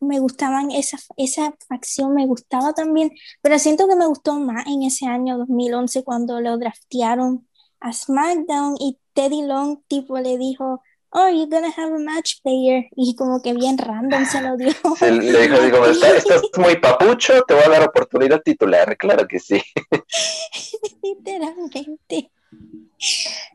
me 0.01 0.20
gustaban, 0.20 0.72
esa, 0.72 0.98
esa 1.17 1.53
facción 1.70 2.13
me 2.13 2.25
gustaba 2.27 2.74
también, 2.74 3.12
pero 3.41 3.58
siento 3.60 3.88
que 3.88 3.96
me 3.96 4.08
gustó 4.08 4.34
más 4.39 4.65
en 4.67 4.84
ese 4.84 5.05
año 5.05 5.38
2011 5.38 6.03
cuando 6.03 6.41
lo 6.41 6.58
draftearon 6.58 7.48
a 7.79 7.93
SmackDown 7.93 8.75
y 8.79 8.98
Teddy 9.13 9.43
Long 9.43 9.79
tipo 9.88 10.17
le 10.20 10.38
dijo, 10.38 10.81
oh, 11.13 11.27
you're 11.29 11.46
gonna 11.50 11.74
have 11.75 11.93
a 11.93 12.00
match 12.00 12.36
player, 12.43 12.86
y 12.96 13.15
como 13.15 13.41
que 13.41 13.53
bien 13.53 13.77
random 13.77 14.25
se 14.25 14.41
lo 14.41 14.55
dio. 14.58 14.72
se 14.98 15.12
le 15.12 15.41
dijo, 15.48 15.62
digo, 15.62 15.86
"Está- 15.86 16.15
estás 16.15 16.41
muy 16.58 16.77
papucho, 16.77 17.41
te 17.48 17.53
voy 17.53 17.63
a 17.65 17.70
dar 17.70 17.84
oportunidad 17.89 18.41
titular. 18.41 18.96
Claro 18.98 19.27
que 19.27 19.39
sí. 19.39 19.62
Literalmente. 21.03 22.31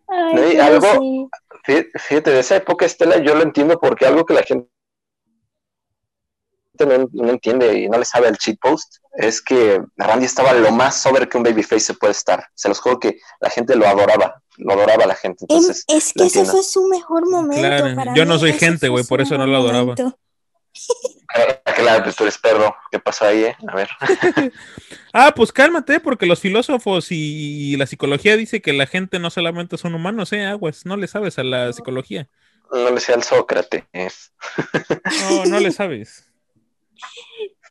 Ay, 0.09 0.55
No, 0.57 0.62
algo- 0.65 0.93
sí. 1.00 1.29
Fí- 1.65 1.91
Fíjate, 1.99 2.31
de 2.31 2.41
esa 2.41 2.57
época, 2.57 2.87
Estela, 2.87 3.19
yo 3.19 3.35
lo 3.35 3.43
entiendo 3.43 3.79
porque 3.81 4.07
algo 4.07 4.25
que 4.25 4.35
la 4.35 4.43
gente 4.43 4.69
no, 6.85 7.09
no 7.12 7.30
entiende 7.30 7.78
y 7.78 7.88
no 7.88 7.99
le 7.99 8.04
sabe 8.04 8.26
al 8.28 8.37
cheat 8.37 8.59
post 8.61 8.97
es 9.16 9.40
que 9.40 9.83
Randy 9.97 10.26
estaba 10.26 10.52
lo 10.52 10.71
más 10.71 11.00
sobre 11.00 11.28
que 11.28 11.37
un 11.37 11.42
babyface 11.42 11.80
se 11.80 11.95
puede 11.95 12.12
estar. 12.12 12.47
Se 12.54 12.68
los 12.68 12.78
juro 12.78 13.00
que 13.00 13.18
la 13.40 13.50
gente 13.50 13.75
lo 13.75 13.87
adoraba, 13.87 14.42
lo 14.59 14.73
adoraba 14.75 15.06
la 15.06 15.14
gente. 15.14 15.47
Em, 15.49 15.56
Entonces, 15.56 15.85
es 15.88 16.12
que 16.12 16.25
ese 16.25 16.40
entiendo. 16.40 16.52
fue 16.52 16.62
su 16.62 16.87
mejor 16.88 17.28
momento. 17.28 17.66
Claro, 17.66 17.95
para 17.97 18.14
yo 18.14 18.25
mí 18.25 18.28
no 18.28 18.38
soy 18.38 18.52
gente, 18.52 18.88
güey, 18.88 19.04
por 19.04 19.21
eso 19.21 19.38
no 19.38 19.47
lo 19.47 19.56
adoraba. 19.56 19.95
Ah, 21.35 21.73
claro, 21.75 22.04
pues 22.04 22.16
tú 22.16 22.25
eres 22.25 22.38
perro. 22.38 22.76
¿Qué 22.90 22.99
pasó 22.99 23.26
ahí, 23.26 23.45
eh? 23.45 23.56
A 23.66 23.75
ver. 23.75 23.88
Ah, 25.18 25.33
pues 25.35 25.50
cálmate, 25.50 25.99
porque 25.99 26.26
los 26.26 26.40
filósofos 26.40 27.06
y 27.09 27.75
la 27.78 27.87
psicología 27.87 28.37
dice 28.37 28.61
que 28.61 28.75
la 28.75 28.87
gente 28.87 29.18
no 29.18 29.30
solamente 29.30 29.78
son 29.78 29.95
humanos, 29.95 30.30
eh, 30.35 30.45
aguas, 30.45 30.85
no 30.85 30.99
le 30.99 31.09
sabes 31.09 31.38
a 31.38 31.42
la 31.42 31.73
psicología. 31.73 32.28
No 32.71 32.90
le 32.90 33.00
sea 33.00 33.14
al 33.14 33.23
Sócrates. 33.23 33.85
No, 35.30 35.47
no 35.47 35.59
le 35.59 35.73
sabes. 35.73 36.26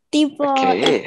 Tipo, 0.10 0.54
¿Qué? 0.56 1.06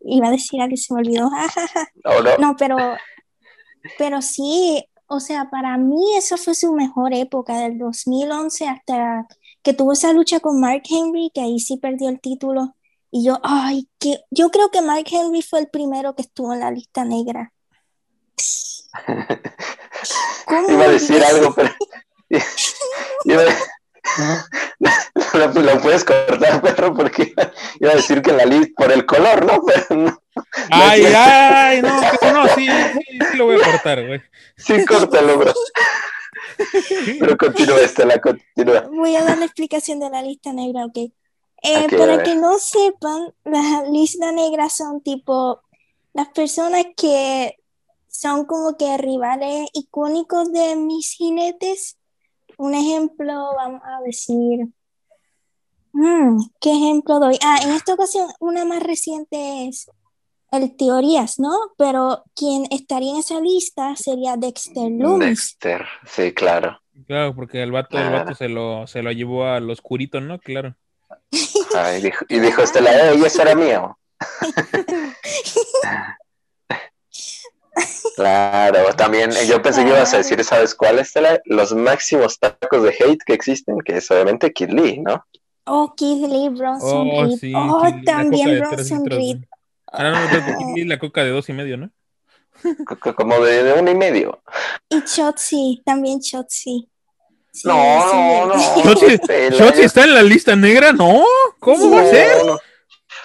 iba 0.00 0.28
a 0.28 0.30
decir 0.30 0.60
algo 0.60 0.74
y 0.74 0.78
se 0.78 0.94
me 0.94 1.00
olvidó. 1.00 1.30
No, 2.04 2.22
no. 2.22 2.36
No, 2.38 2.56
pero, 2.56 2.76
pero 3.98 4.22
sí, 4.22 4.84
o 5.06 5.20
sea, 5.20 5.50
para 5.50 5.76
mí 5.76 6.16
esa 6.16 6.36
fue 6.36 6.54
su 6.54 6.72
mejor 6.72 7.14
época, 7.14 7.58
del 7.58 7.78
2011 7.78 8.66
hasta 8.66 9.26
que 9.62 9.74
tuvo 9.74 9.92
esa 9.92 10.12
lucha 10.12 10.40
con 10.40 10.60
Mark 10.60 10.82
Henry, 10.88 11.30
que 11.34 11.42
ahí 11.42 11.60
sí 11.60 11.76
perdió 11.76 12.08
el 12.08 12.20
título. 12.20 12.74
Y 13.10 13.24
yo, 13.24 13.38
ay, 13.42 13.88
que 13.98 14.24
yo 14.30 14.50
creo 14.50 14.70
que 14.70 14.80
Mark 14.80 15.04
Henry 15.10 15.42
fue 15.42 15.60
el 15.60 15.68
primero 15.68 16.14
que 16.14 16.22
estuvo 16.22 16.52
en 16.54 16.60
la 16.60 16.70
lista 16.70 17.04
negra. 17.04 17.52
¿Cómo 20.46 20.70
Iba 20.70 20.84
a 20.84 20.88
decir 20.88 21.22
algo, 21.22 21.54
pero. 21.54 21.70
Iba 23.24 23.42
lo, 25.34 25.62
lo 25.62 25.80
puedes 25.80 26.04
cortar, 26.04 26.60
perro, 26.60 26.94
porque 26.94 27.34
iba 27.80 27.92
a 27.92 27.96
decir 27.96 28.20
que 28.22 28.32
la 28.32 28.44
lista 28.44 28.72
por 28.76 28.92
el 28.92 29.06
color, 29.06 29.44
¿no? 29.44 29.62
Pero 29.66 30.00
no. 30.00 30.22
Ay, 30.70 31.04
ay, 31.04 31.82
no, 31.82 32.00
que- 32.20 32.32
no, 32.32 32.48
sí, 32.48 32.66
sí, 32.66 33.18
sí 33.30 33.36
lo 33.36 33.46
voy 33.46 33.60
a 33.60 33.64
cortar, 33.64 34.06
güey. 34.06 34.20
Sí, 34.56 34.84
córtalo, 34.84 35.38
bro. 35.38 35.52
Pero 37.20 37.36
continúa, 37.36 37.80
Estela, 37.80 38.20
continúa. 38.20 38.88
Voy 38.90 39.14
a 39.16 39.24
dar 39.24 39.38
la 39.38 39.44
explicación 39.44 40.00
de 40.00 40.10
la 40.10 40.22
lista 40.22 40.52
negra, 40.52 40.84
ok. 40.86 40.96
Eh, 40.96 41.12
Ok, 41.84 41.92
a 41.92 41.96
para 41.96 42.22
que 42.22 42.34
no 42.34 42.58
sepan, 42.58 43.32
la 43.44 43.84
lista 43.90 44.32
negra 44.32 44.68
son 44.68 45.00
tipo 45.00 45.60
las 46.12 46.28
personas 46.28 46.84
que 46.96 47.56
son 48.08 48.44
como 48.46 48.76
que 48.76 48.96
rivales 48.98 49.68
icónicos 49.72 50.52
de 50.52 50.76
mis 50.76 51.12
jinetes. 51.12 51.96
Un 52.62 52.74
ejemplo, 52.74 53.54
vamos 53.56 53.82
a 53.84 54.00
decir. 54.02 54.68
mm, 55.92 56.38
¿qué 56.60 56.70
ejemplo 56.70 57.18
doy? 57.18 57.36
Ah, 57.44 57.58
en 57.64 57.70
esta 57.72 57.94
ocasión, 57.94 58.28
una 58.38 58.64
más 58.64 58.80
reciente 58.84 59.66
es 59.66 59.90
el 60.52 60.76
Teorías, 60.76 61.40
¿no? 61.40 61.50
Pero 61.76 62.22
quien 62.36 62.66
estaría 62.70 63.14
en 63.14 63.18
esa 63.18 63.40
lista 63.40 63.96
sería 63.96 64.36
Dexter 64.36 64.92
Loomis. 64.92 65.56
Dexter, 65.58 65.84
sí, 66.06 66.32
claro. 66.32 66.78
Claro, 67.08 67.34
porque 67.34 67.60
el 67.64 67.72
vato, 67.72 67.98
el 67.98 68.12
vato 68.12 68.32
se 68.36 68.48
lo, 68.48 68.86
se 68.86 69.02
lo 69.02 69.10
llevó 69.10 69.44
al 69.46 69.68
oscurito, 69.68 70.20
¿no? 70.20 70.38
Claro. 70.38 70.76
Ay, 71.74 72.00
dijo- 72.00 72.24
y 72.28 72.38
dijo 72.38 72.62
Estela, 72.62 72.92
¡eh, 73.12 73.20
ese 73.26 73.42
era 73.42 73.56
mío! 73.56 73.98
Claro, 78.16 78.92
también 78.94 79.30
eh, 79.32 79.46
yo 79.46 79.62
pensé 79.62 79.82
que 79.84 79.90
ibas 79.90 80.12
a 80.12 80.18
decir, 80.18 80.42
¿sabes 80.44 80.74
cuál, 80.74 80.98
Estela? 80.98 81.40
Los 81.46 81.74
máximos 81.74 82.38
tacos 82.38 82.82
de 82.82 82.90
hate 82.90 83.22
que 83.24 83.32
existen, 83.32 83.78
que 83.84 83.96
es 83.96 84.10
obviamente 84.10 84.52
Kid 84.52 84.68
Lee, 84.70 85.00
¿no? 85.00 85.24
Oh, 85.64 85.94
Keith 85.96 86.28
Lee, 86.28 86.48
Bronson 86.50 87.08
Oh, 87.10 87.24
Reed. 87.24 87.38
sí. 87.38 87.52
oh, 87.56 87.82
Kid 87.84 87.94
Lee, 87.94 88.04
también 88.04 88.58
Bronson 88.58 89.06
Reed. 89.06 89.38
Ah, 89.90 90.02
no, 90.02 90.10
no, 90.10 90.20
no, 90.24 90.58
Kid 90.58 90.66
Lee, 90.76 90.84
la 90.84 90.98
coca 90.98 91.24
de 91.24 91.30
dos 91.30 91.48
y 91.48 91.52
medio, 91.52 91.76
¿no? 91.76 91.90
Como 93.16 93.40
de, 93.44 93.62
de 93.64 93.72
uno 93.80 93.90
y 93.90 93.94
medio. 93.94 94.42
Y 94.88 95.02
Chotzi, 95.04 95.82
también 95.84 96.20
Chotzi. 96.20 96.88
Sí, 97.50 97.68
No, 97.68 97.74
sí. 97.74 98.16
no, 98.16 98.46
no. 98.46 98.54
Shotzi 98.56 99.06
yo- 99.08 99.84
está 99.84 100.04
en 100.04 100.14
la 100.14 100.22
lista 100.22 100.54
negra, 100.56 100.92
¿no? 100.92 101.24
¿Cómo 101.58 101.90
va 101.90 102.00
a 102.00 102.04
No, 102.04 102.10
ser? 102.10 102.36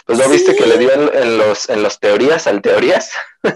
Pues 0.08 0.20
no 0.20 0.30
viste 0.30 0.56
que 0.56 0.66
le 0.66 0.78
dio 0.78 0.92
en, 0.92 1.24
en 1.24 1.38
los 1.38 1.70
en 1.70 1.84
los 1.84 2.00
teorías 2.00 2.48
al 2.48 2.62
teorías. 2.62 3.12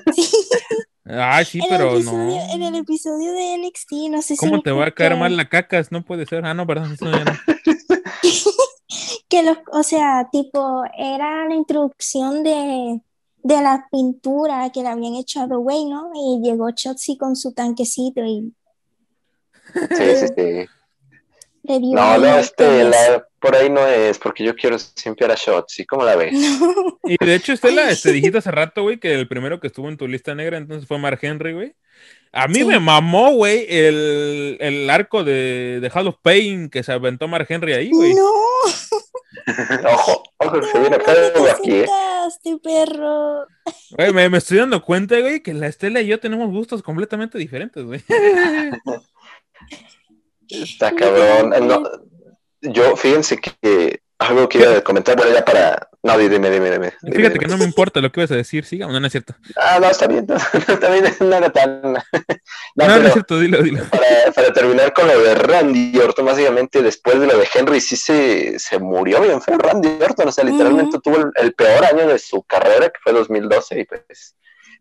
Ah, 1.14 1.44
sí, 1.44 1.58
en, 1.58 1.64
el 1.64 1.70
pero 1.70 1.96
episodio, 1.96 2.18
no. 2.18 2.54
en 2.54 2.64
el 2.64 2.76
episodio 2.76 3.34
de 3.34 3.58
NXT, 3.58 3.92
no 4.12 4.22
sé 4.22 4.36
si 4.36 4.38
¿Cómo 4.38 4.62
te 4.62 4.72
va 4.72 4.86
a 4.86 4.92
caer 4.92 5.18
mal 5.18 5.36
la 5.36 5.50
cacas? 5.50 5.92
No 5.92 6.06
puede 6.06 6.26
ser. 6.26 6.46
Ah, 6.46 6.54
no, 6.54 6.66
perdón, 6.66 6.94
eso 6.94 7.12
ya 7.12 7.26
no. 7.26 7.32
que 9.28 9.44
los, 9.44 9.58
o 9.74 9.84
sea, 9.84 10.30
tipo, 10.32 10.84
era 10.98 11.46
la 11.50 11.56
introducción 11.56 12.44
de, 12.44 13.02
de 13.38 13.62
la 13.62 13.88
pintura 13.92 14.70
que 14.72 14.84
le 14.84 14.90
habían 14.90 15.16
hecho 15.16 15.42
a 15.42 15.48
¿no? 15.48 16.12
Y 16.16 16.40
llegó 16.48 16.72
Chotzi 16.72 17.18
con 17.18 17.36
su 17.36 17.52
tanquecito 17.52 18.24
y 18.24 18.54
Sí, 19.74 20.16
sí, 20.16 20.28
sí. 20.36 20.66
Le 21.64 21.80
dio 21.80 21.94
No, 21.96 22.18
no, 22.18 22.38
este, 22.38 22.84
la- 22.86 23.26
por 23.40 23.56
ahí 23.56 23.70
no 23.70 23.86
es, 23.88 24.18
porque 24.20 24.44
yo 24.44 24.56
quiero 24.56 24.78
simpiar 24.80 25.32
a 25.32 25.36
Shotzi. 25.36 25.86
¿Cómo 25.86 26.04
la 26.04 26.16
ves? 26.16 26.34
No. 26.34 27.00
Y 27.06 27.18
de 27.24 27.36
hecho, 27.36 27.54
Estela, 27.54 27.90
este, 27.90 28.12
dijiste 28.12 28.38
hace 28.38 28.52
rato, 28.52 28.84
güey, 28.84 29.00
que 29.00 29.14
el 29.14 29.28
primero 29.28 29.60
que 29.60 29.68
estuvo 29.68 29.90
en 29.90 29.98
tu 29.98 30.08
lista 30.08 30.36
negra 30.36 30.58
entonces 30.58 30.88
fue 30.88 30.98
Mark 31.00 31.20
Henry, 31.22 31.54
güey. 31.54 31.76
A 32.34 32.48
mí 32.48 32.60
Sí. 32.60 32.64
me 32.66 32.80
mamó, 32.80 33.32
güey, 33.34 33.66
el, 33.70 34.58
el 34.62 34.90
arco 34.90 35.24
de, 35.24 35.80
de 35.82 35.92
Hall 35.94 36.08
of 36.08 36.16
Pain 36.22 36.70
que 36.70 36.82
se 36.84 36.92
aventó 36.94 37.28
Mark 37.28 37.46
Henry 37.50 37.74
ahí, 37.74 37.90
güey. 37.92 38.14
No, 38.14 38.30
ojo, 39.92 40.24
ojo, 40.38 40.60
que 40.62 40.68
se 40.68 40.74
no, 40.76 40.80
viene 40.82 40.98
¿dónde 40.98 41.32
pedo 41.34 41.52
aquí, 41.52 41.72
¿eh? 41.82 41.88
perro? 42.64 43.46
Güey, 43.98 44.14
me, 44.14 44.30
me 44.30 44.38
estoy 44.38 44.60
dando 44.60 44.82
cuenta, 44.82 45.20
güey, 45.20 45.42
que 45.42 45.54
la 45.54 45.68
Estela 45.68 46.00
y 46.02 46.08
yo 46.08 46.20
tenemos 46.20 46.50
gustos 46.52 46.82
completamente 46.84 47.38
diferentes, 47.38 47.84
güey. 47.84 48.02
Está 50.52 50.94
cabrón. 50.96 51.54
No, 51.68 51.84
yo, 52.62 52.96
fíjense 52.96 53.38
que 53.38 54.02
algo 54.20 54.48
que 54.48 54.60
iba 54.60 54.78
a 54.78 54.82
comentar, 54.84 55.16
bueno, 55.16 55.34
ya 55.34 55.44
para. 55.44 55.88
No, 56.04 56.18
dime, 56.18 56.50
dime, 56.50 56.72
dime. 56.72 56.72
dime, 56.72 56.92
Fíjate 57.16 57.34
dime. 57.34 57.40
que 57.40 57.48
no 57.48 57.58
me 57.60 57.64
importa 57.66 58.02
lo 58.02 58.12
que 58.12 58.22
vas 58.22 58.32
a 58.32 58.36
decir, 58.36 58.66
siga, 58.66 58.88
no, 58.88 59.00
no 59.00 59.06
es 59.06 59.12
cierto. 59.12 59.36
Ah, 59.56 59.78
no, 59.80 59.88
está 59.88 60.08
bien, 60.08 60.26
no, 60.28 60.36
está 60.36 60.90
bien, 60.92 61.06
no 61.20 61.36
era 61.36 61.50
tan. 61.52 61.94
No, 62.76 62.88
No, 62.88 63.00
no 63.00 63.08
es 63.08 63.14
cierto, 63.14 63.40
dilo, 63.40 63.62
dilo. 63.62 63.84
para, 63.90 64.32
para 64.34 64.54
terminar 64.54 64.94
con 64.94 65.08
lo 65.08 65.20
de 65.20 65.36
Randy 65.36 65.98
Orton, 66.00 66.26
básicamente 66.26 66.82
después 66.82 67.20
de 67.20 67.28
lo 67.28 67.38
de 67.38 67.48
Henry, 67.54 67.82
sí 67.82 67.96
se, 67.98 68.58
se 68.60 68.80
murió 68.80 69.22
bien 69.22 69.42
feo 69.42 69.58
Randy 69.58 69.90
Orton, 70.02 70.30
o 70.30 70.32
sea, 70.32 70.44
literalmente 70.44 70.98
tuvo 71.04 71.18
el, 71.18 71.26
el 71.36 71.54
peor 71.54 71.84
año 71.86 72.08
de 72.08 72.18
su 72.18 72.42
carrera, 72.44 72.90
que 72.90 73.00
fue 73.04 73.14
2012, 73.14 73.80
y 73.82 73.86
pues. 73.86 74.36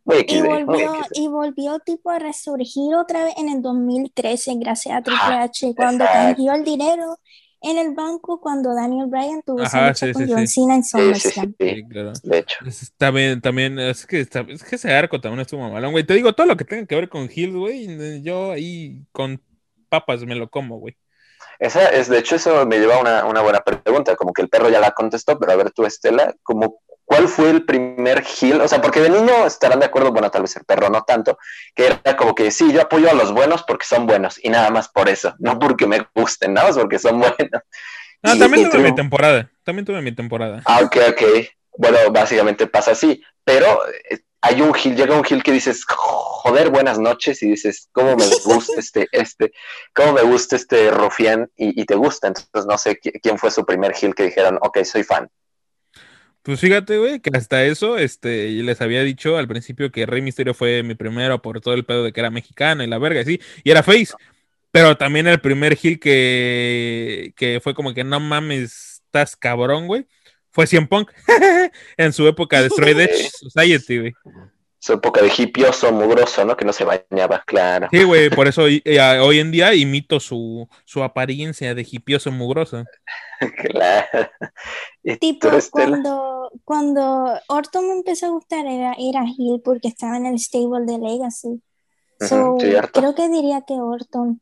Muy 0.04 0.24
Y 0.28 0.36
muy 0.36 0.64
volvió, 0.64 0.92
XD. 1.02 1.14
y 1.14 1.28
volvió 1.28 1.78
tipo 1.80 2.10
a 2.10 2.18
resurgir 2.18 2.94
otra 2.94 3.24
vez 3.24 3.34
en 3.36 3.48
el 3.48 3.62
2013 3.62 4.54
gracias 4.56 4.96
a 4.96 5.02
Triple 5.02 5.34
H 5.36 5.74
cuando 5.76 6.04
canjeó 6.04 6.52
el 6.54 6.64
dinero 6.64 7.18
en 7.62 7.76
el 7.78 7.94
banco 7.94 8.40
cuando 8.40 8.74
Daniel 8.74 9.06
Bryan 9.08 9.42
tuvo 9.44 9.60
Ajá, 9.62 9.88
lucha 9.88 10.06
sí, 10.06 10.12
con 10.12 10.26
sí, 10.26 10.32
John 10.32 10.46
sí. 10.46 10.54
Cena 10.62 10.74
en 10.76 10.84
Sí, 10.84 11.14
sí, 11.14 11.30
SummerSlam. 11.30 11.54
sí, 11.58 11.68
Sí, 11.76 11.88
claro. 11.88 12.12
de 12.22 12.38
hecho. 12.38 12.56
Es- 12.66 12.92
También, 12.96 13.40
también, 13.40 13.78
es 13.78 14.06
que, 14.06 14.20
está- 14.20 14.46
es 14.48 14.64
que 14.64 14.76
ese 14.76 14.92
arco 14.92 15.20
también 15.20 15.40
estuvo 15.40 15.68
malón, 15.70 15.92
güey. 15.92 16.04
Te 16.06 16.14
digo, 16.14 16.32
todo 16.32 16.46
lo 16.46 16.56
que 16.56 16.64
tenga 16.64 16.86
que 16.86 16.94
ver 16.94 17.08
con 17.08 17.28
Hills, 17.32 17.54
güey, 17.54 18.22
yo 18.22 18.52
ahí 18.52 19.04
con 19.12 19.42
papas 19.90 20.24
me 20.24 20.34
lo 20.34 20.48
como, 20.48 20.78
güey. 20.78 20.96
Esa 21.58 21.86
es, 21.88 22.08
de 22.08 22.18
hecho, 22.18 22.36
eso 22.36 22.64
me 22.66 22.78
lleva 22.78 22.96
a 22.96 23.00
una, 23.00 23.24
una 23.26 23.42
buena 23.42 23.60
pregunta, 23.60 24.16
como 24.16 24.32
que 24.32 24.42
el 24.42 24.48
perro 24.48 24.70
ya 24.70 24.80
la 24.80 24.92
contestó, 24.92 25.38
pero 25.38 25.52
a 25.52 25.56
ver 25.56 25.70
tú, 25.72 25.84
Estela, 25.84 26.34
como, 26.42 26.80
¿cuál 27.10 27.26
fue 27.28 27.50
el 27.50 27.64
primer 27.64 28.22
heel? 28.24 28.60
O 28.60 28.68
sea, 28.68 28.80
porque 28.80 29.00
de 29.00 29.10
niño 29.10 29.44
estarán 29.44 29.80
de 29.80 29.86
acuerdo, 29.86 30.12
bueno, 30.12 30.30
tal 30.30 30.42
vez 30.42 30.56
el 30.56 30.64
perro 30.64 30.88
no 30.90 31.02
tanto, 31.02 31.38
que 31.74 31.86
era 31.86 32.16
como 32.16 32.36
que 32.36 32.52
sí, 32.52 32.72
yo 32.72 32.82
apoyo 32.82 33.10
a 33.10 33.14
los 33.14 33.32
buenos 33.32 33.64
porque 33.64 33.84
son 33.84 34.06
buenos, 34.06 34.38
y 34.42 34.48
nada 34.48 34.70
más 34.70 34.88
por 34.88 35.08
eso, 35.08 35.34
no 35.40 35.58
porque 35.58 35.86
me 35.88 36.06
gusten, 36.14 36.54
nada 36.54 36.68
más 36.68 36.78
porque 36.78 37.00
son 37.00 37.18
buenos. 37.18 37.62
Y- 38.22 38.38
también 38.38 38.66
y 38.66 38.70
tuve 38.70 38.82
mi 38.84 38.92
temporada, 38.94 39.50
también 39.64 39.84
tuve 39.86 40.00
mi 40.02 40.12
temporada. 40.12 40.62
Ah, 40.64 40.80
ok, 40.84 40.96
ok. 41.10 41.22
Bueno, 41.78 41.98
básicamente 42.12 42.66
pasa 42.66 42.92
así, 42.92 43.22
pero 43.44 43.80
eh, 44.10 44.20
hay 44.42 44.60
un 44.60 44.74
heel, 44.76 44.94
llega 44.96 45.16
un 45.18 45.24
heel 45.24 45.42
que 45.42 45.52
dices, 45.52 45.84
joder, 45.88 46.70
buenas 46.70 46.98
noches, 46.98 47.42
y 47.42 47.48
dices, 47.50 47.88
¿cómo 47.92 48.16
me 48.16 48.26
gusta 48.44 48.78
este, 48.78 49.08
este, 49.12 49.52
cómo 49.94 50.12
me 50.12 50.22
gusta 50.22 50.56
este 50.56 50.90
rufián? 50.90 51.50
Y, 51.56 51.80
y 51.80 51.84
te 51.86 51.94
gusta, 51.94 52.28
entonces 52.28 52.66
no 52.66 52.78
sé 52.78 53.00
qui- 53.00 53.18
quién 53.22 53.38
fue 53.38 53.50
su 53.50 53.64
primer 53.64 53.94
heel 54.00 54.14
que 54.14 54.24
dijeron, 54.24 54.58
ok, 54.62 54.84
soy 54.84 55.02
fan. 55.02 55.28
Pues 56.42 56.58
fíjate, 56.60 56.96
güey, 56.98 57.20
que 57.20 57.30
hasta 57.36 57.64
eso, 57.64 57.98
este, 57.98 58.56
yo 58.56 58.62
les 58.62 58.80
había 58.80 59.02
dicho 59.02 59.36
al 59.36 59.46
principio 59.46 59.90
que 59.92 60.06
Rey 60.06 60.22
Misterio 60.22 60.54
fue 60.54 60.82
mi 60.82 60.94
primero 60.94 61.42
por 61.42 61.60
todo 61.60 61.74
el 61.74 61.84
pedo 61.84 62.02
de 62.04 62.12
que 62.12 62.20
era 62.20 62.30
mexicana 62.30 62.82
y 62.82 62.86
la 62.86 62.98
verga, 62.98 63.20
y 63.20 63.24
sí, 63.24 63.40
y 63.62 63.70
era 63.70 63.82
face. 63.82 64.14
Pero 64.70 64.96
también 64.96 65.26
el 65.26 65.40
primer 65.40 65.76
heel 65.82 65.98
que, 66.00 67.34
que 67.36 67.60
fue 67.62 67.74
como 67.74 67.92
que 67.92 68.04
no 68.04 68.20
mames, 68.20 69.02
estás 69.04 69.36
cabrón, 69.36 69.86
güey, 69.86 70.06
fue 70.50 70.66
CM 70.66 70.86
Punk 70.86 71.10
en 71.96 72.12
su 72.12 72.26
época 72.26 72.62
de 72.62 72.68
Edge 72.68 73.30
Society, 73.40 73.98
güey. 73.98 74.12
Su 74.80 74.94
época 74.94 75.22
de 75.22 75.30
hipioso, 75.36 75.92
mugroso, 75.92 76.44
¿no? 76.44 76.56
Que 76.56 76.64
no 76.64 76.72
se 76.72 76.84
bañaba, 76.84 77.42
claro. 77.46 77.88
Sí, 77.92 78.02
güey, 78.02 78.30
por 78.30 78.48
eso 78.48 78.62
hoy, 78.62 78.82
eh, 78.84 78.98
hoy 79.20 79.38
en 79.38 79.50
día 79.52 79.74
imito 79.74 80.18
su, 80.18 80.66
su 80.86 81.02
apariencia 81.02 81.74
de 81.74 81.86
hipioso 81.88 82.32
mugroso. 82.32 82.84
claro. 83.70 84.30
¿Y 85.02 85.16
Tipo, 85.18 85.48
cuando, 85.70 86.50
cuando 86.64 87.38
Orton 87.48 87.88
me 87.88 87.92
empezó 87.92 88.26
a 88.26 88.30
gustar 88.30 88.66
era, 88.66 88.94
era 88.98 89.24
heel 89.24 89.60
porque 89.62 89.88
estaba 89.88 90.16
en 90.16 90.26
el 90.26 90.38
stable 90.38 90.86
de 90.86 90.98
Legacy. 90.98 91.62
So, 92.18 92.54
Ujú, 92.54 92.60
cierto. 92.60 93.00
creo 93.00 93.14
que 93.14 93.28
diría 93.28 93.62
que 93.66 93.74
Orton. 93.74 94.40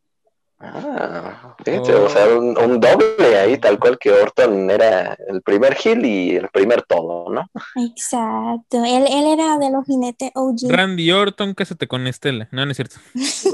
Ah, 0.61 1.55
fíjate, 1.65 1.95
Oh. 1.95 2.05
o 2.07 2.09
sea, 2.09 2.27
un, 2.27 2.59
un 2.59 2.81
doble 2.81 3.39
ahí, 3.39 3.59
tal 3.59 3.79
cual 3.79 3.97
que 3.99 4.11
Orton 4.11 4.69
era 4.71 5.17
el 5.29 5.41
primer 5.43 5.77
heel 5.83 6.05
y 6.05 6.37
el 6.37 6.49
primer 6.49 6.83
todo, 6.83 7.33
¿no? 7.33 7.49
Exacto. 7.77 8.85
Él, 8.85 9.05
él 9.09 9.27
era 9.39 9.57
de 9.59 9.71
los 9.71 9.85
jinetes 9.87 10.31
OG. 10.35 10.69
Randy 10.69 11.13
Orton, 11.13 11.55
cásate 11.55 11.87
con 11.87 12.07
Estela. 12.09 12.49
No, 12.51 12.65
no 12.65 12.73
es 12.73 12.77
cierto. 12.77 12.97
Pues, 13.13 13.47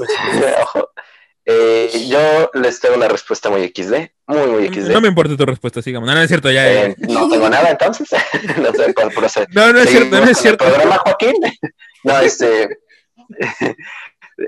ojo. 0.61 0.89
Eh, 1.47 2.07
yo 2.09 2.49
les 2.59 2.79
tengo 2.79 2.95
una 2.95 3.07
respuesta 3.07 3.51
muy 3.51 3.67
XD, 3.67 3.93
muy, 4.25 4.47
muy 4.47 4.67
XD. 4.67 4.89
No 4.91 4.99
me 4.99 5.09
importa 5.09 5.37
tu 5.37 5.45
respuesta, 5.45 5.79
sigamos. 5.83 6.07
No, 6.09 6.15
no 6.15 6.21
es 6.21 6.27
cierto, 6.27 6.49
ya. 6.49 6.63
ya. 6.63 6.85
Eh, 6.85 6.95
no 7.07 7.29
tengo 7.29 7.47
nada 7.47 7.69
entonces. 7.69 8.09
no 8.57 8.73
sé 8.73 8.93
cuál 8.95 9.11
procede. 9.11 9.45
No, 9.51 9.71
no 9.71 9.79
es 9.79 9.89
cierto, 9.91 10.19
no 10.19 10.23
es 10.25 10.37
cierto. 10.39 10.65
El 10.65 10.71
programa 10.71 10.97
Joaquín. 11.05 11.33
No, 12.03 12.19
este. 12.19 12.69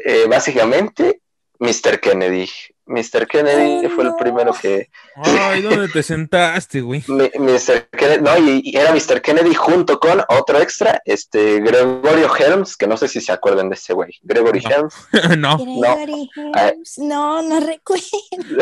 eh, 0.06 0.26
básicamente, 0.30 1.22
Mr. 1.60 2.00
Kennedy. 2.00 2.50
Mr. 2.90 3.28
Kennedy 3.28 3.90
fue 3.90 4.06
el 4.06 4.16
primero 4.18 4.54
que. 4.54 4.90
Ay, 5.18 5.62
¿dónde 5.62 5.88
te 5.94 6.02
sentaste, 6.04 6.80
güey? 6.82 7.04
Mr. 7.08 7.90
Kennedy, 7.92 8.22
no, 8.22 8.38
y, 8.38 8.62
y 8.64 8.78
era 8.78 8.94
Mr. 8.94 9.22
Kennedy 9.22 9.54
junto 9.56 10.00
con 10.00 10.24
otro 10.30 10.60
extra, 10.62 11.02
este 11.04 11.60
Gregorio 11.60 12.34
Helms, 12.34 12.78
que 12.78 12.88
no 12.88 12.96
sé 12.96 13.10
si 13.10 13.20
se 13.20 13.34
acuerdan 13.34 13.68
de 13.70 13.76
ese 13.76 13.92
güey. 13.94 14.12
Gregory 14.24 14.62
No. 14.62 14.70
Helms. 14.70 14.96
no. 15.38 15.58
Gregory 15.58 16.30
Ah. 16.56 16.68
Helms. 16.70 16.98
No, 17.00 17.42
no 17.42 17.60
recuerdo. 17.60 18.06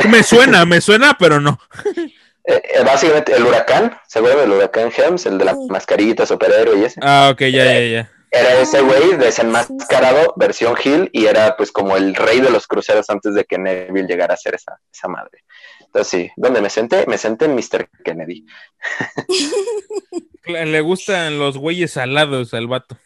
Me 0.10 0.24
suena, 0.24 0.66
me 0.66 0.82
suena, 0.82 1.16
pero 1.20 1.40
no. 1.40 1.60
Eh, 2.48 2.62
eh, 2.76 2.84
básicamente 2.86 3.34
el 3.36 3.44
huracán, 3.44 3.98
¿se 4.08 4.20
acuerdan 4.20 4.42
del 4.48 4.52
huracán 4.60 4.92
Helms? 4.96 5.26
El 5.26 5.40
de 5.40 5.46
la 5.46 5.54
Sí. 5.54 5.66
mascarita, 5.68 6.28
superhéroe 6.28 6.78
y 6.78 6.84
ese. 6.84 7.00
Ah, 7.02 7.30
ok, 7.34 7.40
ya, 7.42 7.66
ya, 7.66 7.80
ya. 7.80 8.12
Era 8.36 8.60
ese 8.60 8.78
Ah, 8.78 8.82
güey 8.82 9.18
desenmascarado, 9.18 10.34
versión 10.36 10.76
Hill, 10.84 11.10
y 11.14 11.26
era 11.26 11.56
pues 11.56 11.72
como 11.72 11.96
el 11.96 12.16
rey 12.16 12.42
de 12.42 12.50
los 12.50 12.68
cruceros 12.68 13.10
antes 13.10 13.34
de 13.34 13.46
que 13.46 13.58
Neville 13.58 14.08
llegara 14.08 14.34
a 14.34 14.38
ser 14.38 14.56
esa, 14.56 14.78
esa 14.92 15.08
madre. 15.08 15.44
Entonces 15.80 16.08
sí, 16.08 16.32
¿dónde 16.36 16.62
me 16.62 16.70
senté? 16.70 17.06
Me 17.08 17.18
senté 17.18 17.46
en 17.46 17.56
Mr. 17.56 17.90
Kennedy. 18.04 18.46
Le 20.46 20.82
gustan 20.82 21.40
los 21.40 21.58
güeyes 21.58 21.94
salados 21.94 22.54
al 22.54 22.68
vato. 22.68 22.98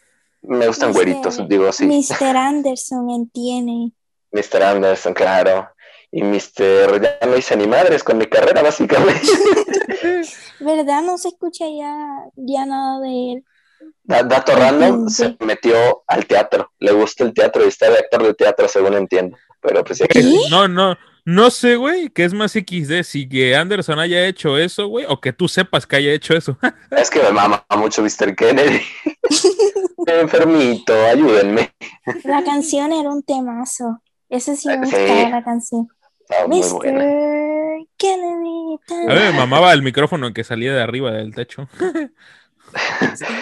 Me 0.42 0.66
gustan 0.66 0.92
güeritos, 0.92 1.46
digo 1.48 1.70
sí. 1.72 1.86
Mr. 1.86 2.24
Anderson 2.36 3.10
entiende. 3.10 3.92
Mr. 4.32 4.62
Anderson, 4.62 5.14
claro. 5.14 5.68
Y 6.10 6.22
Mr. 6.22 7.00
Ya 7.00 7.18
no 7.26 7.36
hice 7.36 7.56
ni 7.56 7.68
madres 7.68 8.02
con 8.02 8.18
mi 8.18 8.26
carrera, 8.26 8.62
básicamente. 8.62 9.28
¿Verdad? 10.60 11.02
No 11.02 11.18
se 11.18 11.28
escucha 11.28 11.66
ya, 11.68 11.94
ya 12.34 12.66
nada 12.66 13.00
de 13.00 13.32
él. 13.32 13.44
Da- 14.10 14.22
Dato 14.24 14.54
random, 14.56 15.08
Sí. 15.08 15.36
se 15.38 15.44
metió 15.44 16.02
al 16.08 16.26
teatro. 16.26 16.72
Le 16.80 16.92
gusta 16.92 17.24
el 17.24 17.32
teatro 17.32 17.64
y 17.64 17.68
está 17.68 17.88
de 17.90 17.98
actor 17.98 18.22
de 18.24 18.34
teatro, 18.34 18.66
según 18.68 18.94
entiendo. 18.94 19.36
Pero 19.60 19.84
pues 19.84 20.02
¿Qué? 20.08 20.22
No, 20.50 20.66
no, 20.68 20.96
no 21.24 21.50
sé, 21.50 21.76
güey, 21.76 22.08
que 22.10 22.24
es 22.24 22.32
más 22.34 22.52
XD 22.52 23.02
si 23.04 23.28
que 23.28 23.54
Anderson 23.54 23.98
haya 24.00 24.26
hecho 24.26 24.58
eso, 24.58 24.88
güey, 24.88 25.04
o 25.08 25.20
que 25.20 25.32
tú 25.32 25.46
sepas 25.48 25.86
que 25.86 25.96
haya 25.96 26.12
hecho 26.12 26.34
eso. 26.34 26.58
es 26.90 27.08
que 27.10 27.22
me 27.22 27.30
mama 27.30 27.64
mucho 27.76 28.02
Mr. 28.02 28.34
Kennedy. 28.34 28.80
Enfermito, 30.06 30.92
ayúdenme. 31.06 31.72
La 32.24 32.42
canción 32.42 32.92
era 32.92 33.10
un 33.10 33.22
temazo. 33.22 34.02
Ese 34.28 34.56
sí 34.56 34.68
me 34.68 34.86
Sí. 34.86 34.96
gustaba 34.96 35.28
la 35.28 35.44
canción. 35.44 35.88
Está 36.20 36.46
muy 36.46 36.62
buena. 36.62 36.98
Mr. 37.04 37.86
Kennedy. 37.96 38.78
A 39.08 39.14
mí 39.14 39.20
me 39.20 39.32
mamaba 39.32 39.72
el 39.72 39.82
micrófono 39.82 40.32
que 40.32 40.42
salía 40.44 40.72
de 40.74 40.82
arriba 40.82 41.10
del 41.12 41.34
techo. 41.34 41.68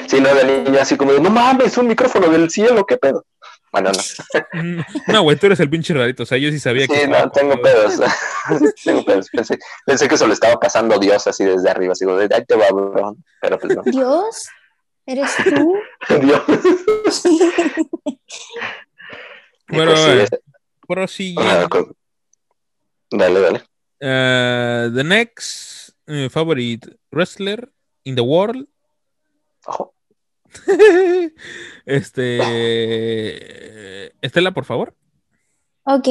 Sí, 0.07 0.21
no, 0.21 0.35
de 0.35 0.63
niño 0.65 0.81
así 0.81 0.97
como, 0.97 1.13
de, 1.13 1.21
no 1.21 1.31
mames, 1.31 1.77
un 1.77 1.87
micrófono 1.87 2.29
del 2.29 2.51
cielo, 2.51 2.87
¿qué 2.87 2.97
pedo? 2.97 3.25
Bueno, 3.71 3.91
no. 3.93 4.85
No, 5.13 5.23
güey, 5.23 5.37
tú 5.37 5.47
eres 5.47 5.61
el 5.61 5.69
pinche 5.69 5.93
rarito. 5.93 6.23
O 6.23 6.27
sea, 6.27 6.39
yo 6.39 6.51
sí 6.51 6.59
sabía 6.59 6.87
que. 6.87 7.01
Sí, 7.03 7.07
no, 7.07 7.31
tengo 7.31 7.61
pedos. 7.61 8.01
tengo 8.85 9.05
pedos. 9.05 9.29
Pensé, 9.31 9.59
pensé 9.85 10.09
que 10.09 10.15
eso 10.15 10.27
le 10.27 10.35
estaba 10.35 10.59
pasando 10.59 10.99
Dios 10.99 11.27
así 11.27 11.45
desde 11.45 11.69
arriba, 11.69 11.93
así 11.93 12.05
como, 12.05 12.17
de, 12.17 12.35
ahí 12.35 12.45
te 12.47 12.57
va, 12.57 12.69
bro. 12.71 13.17
Pero 13.41 13.59
pues 13.59 13.77
no. 13.77 13.83
Dios, 13.83 14.49
¿eres 15.07 15.31
tú? 15.45 15.75
Dios. 16.21 16.43
Bueno, 19.69 19.93
pues 19.93 20.01
sí, 20.01 20.35
eh, 20.35 20.39
prosiguiendo. 20.87 21.51
ah, 21.51 21.69
con- 21.69 21.95
Dale, 23.11 23.41
dale. 23.41 23.59
Uh, 24.01 24.95
the 24.95 25.03
next 25.05 25.91
uh, 26.09 26.29
favorite 26.29 26.97
wrestler 27.11 27.69
in 28.05 28.15
the 28.15 28.23
world. 28.23 28.67
Ojo. 29.69 29.95
este. 33.19 34.13
Estela, 34.23 34.53
por 34.53 34.65
favor. 34.65 34.95
Ok. 35.85 36.09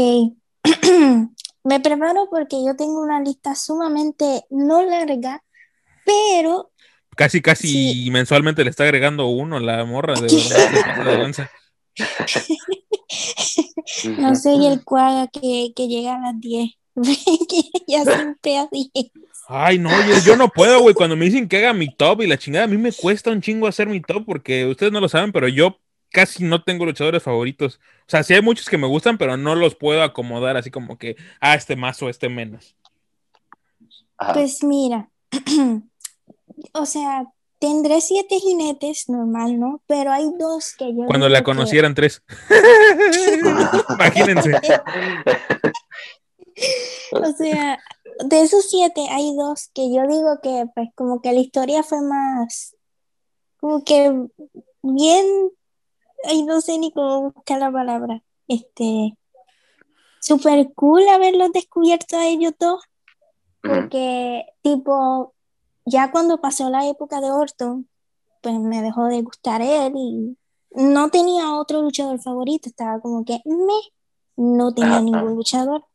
me 1.63 1.80
preparo 1.80 2.28
porque 2.30 2.58
yo 2.65 2.76
tengo 2.76 3.02
una 3.02 3.22
lista 3.22 3.56
sumamente 3.56 4.43
no 4.50 4.84
larga, 4.84 5.43
pero 6.06 6.72
Casi, 7.15 7.41
casi 7.41 7.67
Sí. 7.67 8.10
mensualmente 8.12 8.63
le 8.63 8.70
está 8.70 8.84
agregando 8.84 9.26
uno 9.28 9.60
la 9.60 9.84
morra 9.86 10.13
de, 10.13 10.28
de- 10.28 11.48
no 14.20 14.36
soy 14.36 14.67
el 14.67 14.84
cuaga 14.84 15.28
que, 15.28 15.72
que 15.76 15.88
llega 15.88 16.15
a 16.15 16.20
las 16.20 16.39
10. 16.39 16.70
que 17.50 17.62
ya 17.88 18.04
siempre 18.06 18.58
a 18.60 18.67
10. 18.72 18.89
Ay, 19.50 19.80
no, 19.80 19.90
yo, 20.06 20.20
yo 20.26 20.36
no 20.36 20.50
puedo, 20.50 20.82
güey. 20.82 20.94
Cuando 20.94 21.16
me 21.16 21.26
dicen 21.26 21.48
que 21.48 21.58
haga 21.58 21.74
mi 21.74 21.94
top 21.94 22.22
y 22.22 22.28
la 22.28 22.38
chingada, 22.38 22.66
a 22.66 22.68
mí 22.68 22.78
me 22.78 22.92
cuesta 22.92 23.32
un 23.32 23.42
chingo 23.42 23.68
hacer 23.68 23.88
mi 23.88 24.02
top 24.02 24.26
porque 24.26 24.66
ustedes 24.66 24.92
no 24.92 25.00
lo 25.00 25.08
saben, 25.08 25.32
pero 25.32 25.48
yo 25.48 25.80
casi 26.12 26.44
no 26.44 26.64
tengo 26.64 26.86
luchadores 26.86 27.24
favoritos. 27.24 27.80
O 28.02 28.10
sea, 28.10 28.24
sí 28.24 28.34
hay 28.34 28.42
muchos 28.42 28.68
que 28.70 28.78
me 28.78 28.88
gustan, 28.88 29.18
pero 29.18 29.38
no 29.38 29.56
los 29.56 29.76
puedo 29.76 30.04
acomodar 30.04 30.58
así 30.58 30.70
como 30.70 30.98
que, 30.98 31.16
ah, 31.40 31.56
este 31.56 31.76
más 31.78 32.02
o 32.02 32.10
este 32.10 32.28
menos. 32.28 32.76
Ajá. 34.18 34.34
Pues 34.34 34.64
mira, 34.64 35.10
o 36.74 36.86
sea, 36.86 37.26
tendré 37.60 38.02
siete 38.02 38.40
jinetes, 38.40 39.08
normal, 39.08 39.60
¿no? 39.60 39.82
Pero 39.88 40.12
hay 40.12 40.26
dos 40.38 40.74
que 40.78 40.94
yo 40.94 41.06
Cuando 41.06 41.30
la 41.30 41.40
que- 41.40 41.46
conocieran 41.46 41.96
tres. 41.96 42.22
Imagínense. 43.90 44.52
O 47.12 47.32
sea, 47.34 47.78
de 48.26 48.42
esos 48.42 48.70
siete 48.70 49.08
hay 49.10 49.36
dos 49.36 49.70
que 49.74 49.94
yo 49.94 50.08
digo 50.08 50.40
que 50.42 50.66
pues 50.74 50.90
como 50.96 51.22
que 51.22 51.34
la 51.34 51.40
historia 51.40 51.84
fue 51.84 52.02
más, 52.02 52.76
como 53.60 53.84
que 53.84 54.28
bien, 54.82 55.26
ay, 56.26 56.44
no 56.44 56.62
sé 56.62 56.78
ni 56.78 56.92
cómo 56.92 57.32
buscar 57.32 57.60
la 57.60 57.72
palabra, 57.72 58.24
este, 58.48 59.18
super 60.20 60.74
cool 60.74 61.08
haberlos 61.10 61.52
descubierto 61.52 62.18
a 62.18 62.28
ellos 62.28 62.54
dos, 62.60 62.84
porque 63.62 64.46
tipo, 64.62 65.34
ya 65.86 66.12
cuando 66.12 66.40
pasó 66.40 66.70
la 66.70 66.88
época 66.88 67.22
de 67.22 67.32
Orton, 67.32 67.90
pues 68.42 68.60
me 68.60 68.82
dejó 68.82 69.06
de 69.06 69.22
gustar 69.22 69.62
él 69.62 69.94
y 69.96 70.38
no 70.72 71.10
tenía 71.10 71.56
otro 71.56 71.82
luchador 71.82 72.20
favorito, 72.22 72.70
estaba 72.70 73.00
como 73.00 73.26
que 73.26 73.42
me, 73.46 73.74
no 74.36 74.74
tenía 74.74 75.02
ningún 75.02 75.36
luchador. 75.36 75.86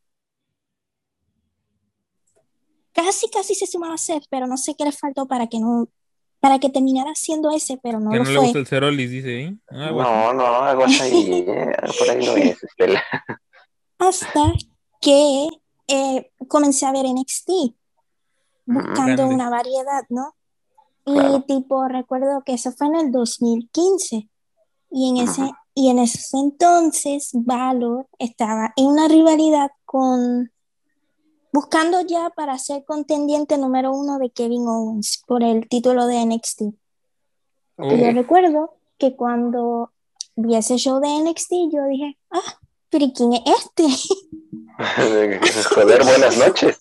Casi, 2.93 3.29
casi 3.31 3.55
se 3.55 3.67
sumaba 3.67 3.95
a 3.95 3.99
Seth, 3.99 4.25
pero 4.31 4.47
no 4.47 4.57
sé 4.57 4.75
qué 4.77 4.85
le 4.85 4.93
faltó 4.93 5.27
para 5.27 5.47
que 5.47 5.59
no, 5.61 5.89
para 6.41 6.59
que 6.59 6.69
terminara 6.69 7.13
siendo 7.15 7.51
ese, 7.51 7.79
pero 7.83 8.01
no 8.01 8.11
Que 8.11 8.19
lo 8.19 8.25
no 8.25 8.31
le 8.31 8.37
fue. 8.37 8.45
gusta 8.47 8.59
el 8.59 8.67
Cerolis, 8.67 9.11
dice, 9.11 9.41
¿eh? 9.45 9.57
Ah. 9.71 9.91
No, 9.91 10.33
no, 10.35 10.45
algo 10.63 10.85
así. 10.85 11.27
eh, 11.49 11.73
Por 11.99 12.11
ahí 12.11 12.27
no 12.27 12.37
es, 12.37 12.63
Estela. 12.63 13.03
Hasta 13.99 14.53
que 15.01 15.49
eh, 15.89 16.31
comencé 16.49 16.87
a 16.87 16.93
ver 16.93 17.07
NXT, 17.07 17.51
buscando 18.67 19.05
Grande. 19.05 19.25
una 19.25 19.51
variedad, 19.51 20.03
¿no? 20.09 20.35
Y 21.05 21.15
Claro. 21.15 21.43
tipo, 21.43 21.89
recuerdo 21.89 22.43
que 22.45 22.55
eso 22.55 22.73
fue 22.73 22.87
en 22.89 22.97
el 22.97 23.13
2015. 23.13 24.29
Y 24.95 25.09
en 25.09 25.17
ese, 25.29 25.51
y 25.75 25.89
en 25.89 25.99
esos 25.99 26.35
entonces, 26.35 27.31
Valor 27.33 28.07
estaba 28.19 28.73
en 28.77 28.87
una 28.87 29.09
rivalidad 29.09 29.71
con, 29.85 30.53
buscando 31.53 32.01
ya 32.01 32.31
para 32.31 32.59
ser 32.59 32.85
contendiente 32.85 33.59
número 33.59 33.93
uno 33.93 34.19
de 34.19 34.31
Kevin 34.31 34.67
Owens 34.67 35.23
por 35.27 35.43
el 35.43 35.69
título 35.69 36.07
de 36.07 36.25
NXT. 36.25 36.63
Yo 37.79 38.13
recuerdo 38.13 38.77
que 38.99 39.15
cuando 39.17 39.93
vi 40.37 40.57
ese 40.57 40.77
show 40.77 41.01
de 41.01 41.09
NXT, 41.09 41.53
yo 41.73 41.85
dije, 41.89 42.17
ah, 42.31 42.59
pero 42.89 43.05
¿y 43.05 43.13
quién 43.13 43.33
es 43.35 43.43
este? 43.47 43.85
Joder, 45.75 46.05
buenas 46.05 46.39
noches. 46.39 46.81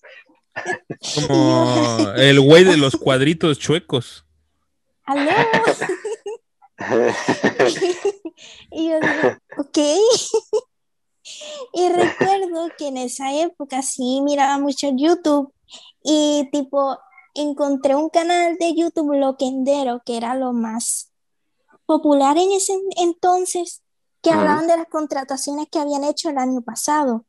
como 1.28 2.12
el 2.16 2.40
güey 2.40 2.64
de 2.64 2.76
los 2.76 2.96
cuadritos 2.96 3.58
chuecos. 3.58 4.24
¿Aló? 5.04 5.30
Y 8.72 8.88
yo 8.88 8.98
digo, 8.98 9.36
ok. 9.58 9.78
Y 11.72 11.88
recuerdo 11.88 12.68
que 12.76 12.88
en 12.88 12.96
esa 12.96 13.32
época 13.34 13.82
sí 13.82 14.20
miraba 14.22 14.58
mucho 14.58 14.88
YouTube 14.94 15.52
y 16.02 16.48
tipo 16.52 16.98
encontré 17.34 17.94
un 17.94 18.08
canal 18.10 18.56
de 18.58 18.74
YouTube 18.74 19.14
loquendero 19.14 20.02
que 20.04 20.16
era 20.16 20.34
lo 20.34 20.52
más 20.52 21.10
popular 21.86 22.36
en 22.38 22.52
ese 22.52 22.74
entonces, 22.96 23.82
que 24.20 24.30
hablaban 24.30 24.66
de 24.66 24.76
las 24.76 24.86
contrataciones 24.88 25.68
que 25.70 25.78
habían 25.78 26.04
hecho 26.04 26.30
el 26.30 26.38
año 26.38 26.60
pasado, 26.62 27.24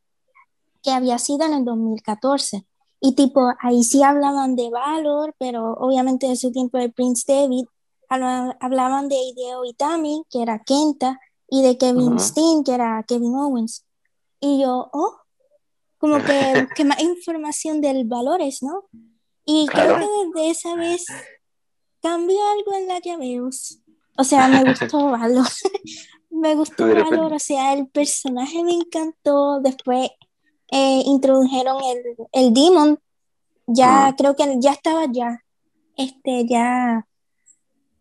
que 0.82 0.92
había 0.92 1.18
sido 1.20 1.46
en 1.46 1.54
el 1.54 1.66
2014. 1.66 2.66
Y 3.00 3.16
tipo, 3.16 3.42
ahí 3.60 3.84
sí 3.84 4.04
hablaban 4.04 4.56
de 4.56 4.70
Valor, 4.70 5.36
pero 5.38 5.74
obviamente 5.74 6.28
de 6.28 6.36
su 6.36 6.52
tiempo 6.52 6.78
de 6.78 6.90
Prince 6.90 7.24
David, 7.28 7.66
habla- 8.10 8.58
hablaban 8.62 9.10
de 9.10 9.16
Hideo 9.16 9.66
Itami, 9.66 10.24
que 10.30 10.42
era 10.42 10.60
Kenta, 10.60 11.20
y 11.54 11.62
de 11.62 11.78
Kevin 11.78 12.14
Ujú. 12.14 12.20
Steen, 12.20 12.64
que 12.64 12.74
era 12.74 13.06
Kevin 13.08 13.36
Owens. 13.36 13.86
Y 14.40 14.60
yo, 14.64 14.90
oh, 14.92 15.18
como 16.00 16.18
que, 16.18 16.68
que 16.76 16.84
más 16.84 17.00
información 17.00 17.80
del 17.80 18.06
Valores, 18.06 18.64
¿no? 18.64 18.86
Y 19.46 19.68
creo 19.68 19.98
Claro. 19.98 20.00
que 20.34 20.40
desde 20.40 20.50
esa 20.50 20.76
vez 20.76 21.06
cambió 22.02 22.40
algo 22.54 22.74
en 22.74 22.88
la 22.88 22.98
llaveos. 23.00 23.78
O 24.18 24.24
sea, 24.24 24.48
me 24.48 24.64
gustó 24.64 25.12
Valor. 25.12 25.46
me 26.32 26.56
gustó 26.56 26.88
Valor, 26.88 27.34
o 27.34 27.40
sea, 27.40 27.74
el 27.74 27.88
personaje 27.88 28.64
me 28.64 28.74
encantó. 28.74 29.60
Después 29.62 30.10
eh, 30.72 31.04
introdujeron 31.06 31.84
el, 31.84 32.16
el 32.32 32.52
Demon. 32.52 32.98
Ya 33.68 34.16
creo 34.18 34.36
que 34.36 34.56
ya 34.60 34.72
estaba 34.72 35.06
ya, 35.06 35.40
este, 35.98 36.48
ya 36.48 37.06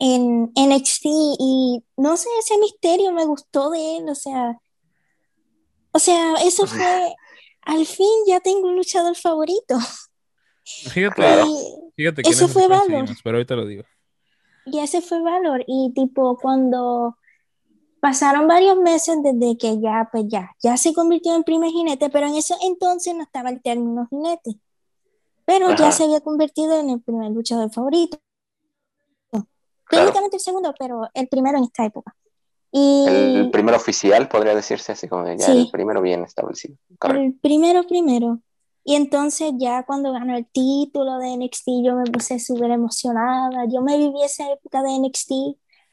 en 0.05 0.51
NXT 0.57 1.05
y 1.39 1.85
no 1.97 2.17
sé, 2.17 2.29
ese 2.41 2.59
misterio 2.59 3.13
me 3.13 3.25
gustó 3.25 3.71
de 3.71 3.99
él, 3.99 4.09
o 4.09 4.17
sea, 4.17 4.59
o 5.93 5.99
sea, 6.01 6.35
eso 6.45 6.67
fue, 6.67 7.15
al 7.61 7.87
fin 7.87 8.09
ya 8.27 8.41
tengo 8.41 8.67
un 8.67 8.75
luchador 8.75 9.15
favorito. 9.15 9.79
Fíjate, 10.65 11.15
Claro. 11.15 11.47
Fíjate 11.95 12.23
que 12.23 12.31
eso 12.31 12.49
fue 12.49 12.67
Valor. 12.67 13.07
pero 13.23 13.37
ahorita 13.37 13.55
lo 13.55 13.65
digo. 13.65 13.85
y 14.65 14.81
ese 14.81 15.03
fue 15.03 15.23
Valor. 15.23 15.63
Y 15.69 15.93
tipo, 15.95 16.37
cuando 16.37 17.17
pasaron 18.01 18.49
varios 18.49 18.79
meses 18.79 19.19
desde 19.23 19.57
que 19.57 19.81
ya, 19.81 20.09
pues 20.11 20.25
ya, 20.27 20.51
ya 20.61 20.77
se 20.77 20.93
convirtió 20.93 21.37
en 21.37 21.45
primer 21.45 21.71
jinete, 21.71 22.11
pero 22.11 22.27
en 22.27 22.35
ese 22.35 22.55
entonces 22.63 23.15
no 23.15 23.23
estaba 23.23 23.51
el 23.51 23.63
término 23.63 24.09
jinete. 24.11 24.59
Pero 25.45 25.77
ya 25.77 25.93
se 25.93 26.05
había 26.05 26.21
convertido 26.21 26.81
en 26.81 26.91
el 26.91 27.01
primer 27.01 27.31
luchador 27.31 27.71
favorito. 27.71 28.19
Claro. 29.93 30.07
Técnicamente 30.07 30.37
el 30.37 30.41
segundo, 30.43 30.75
pero 30.79 31.03
el 31.13 31.29
primero 31.29 31.59
en 31.59 31.65
esta 31.65 31.85
época. 31.85 32.17
Y 32.71 33.05
El 33.07 33.51
primer 33.51 33.75
oficial 33.75 34.27
podría 34.29 34.55
decirse 34.55 34.93
así 34.93 35.07
como 35.07 35.27
ya 35.29 35.45
Sí. 35.47 35.53
el 35.53 35.71
primero 35.71 36.01
bien 36.01 36.25
establecido. 36.25 36.77
Correcto. 36.99 37.23
el 37.23 37.35
primero, 37.35 37.87
primero. 37.87 38.39
Y 38.85 38.95
entonces 38.97 39.53
ya 39.59 39.85
cuando 39.85 40.13
ganó 40.13 40.35
el 40.37 40.47
título 40.47 41.19
de 41.19 41.37
NXT, 41.37 41.69
yo 41.85 41.95
me 41.95 42.11
puse 42.11 42.41
súper 42.41 42.71
emocionada. 42.71 43.67
Yo 43.71 43.83
me 43.83 43.99
viví 43.99 44.23
esa 44.25 44.51
época 44.51 44.83
de 44.83 44.99
NXT 44.99 45.33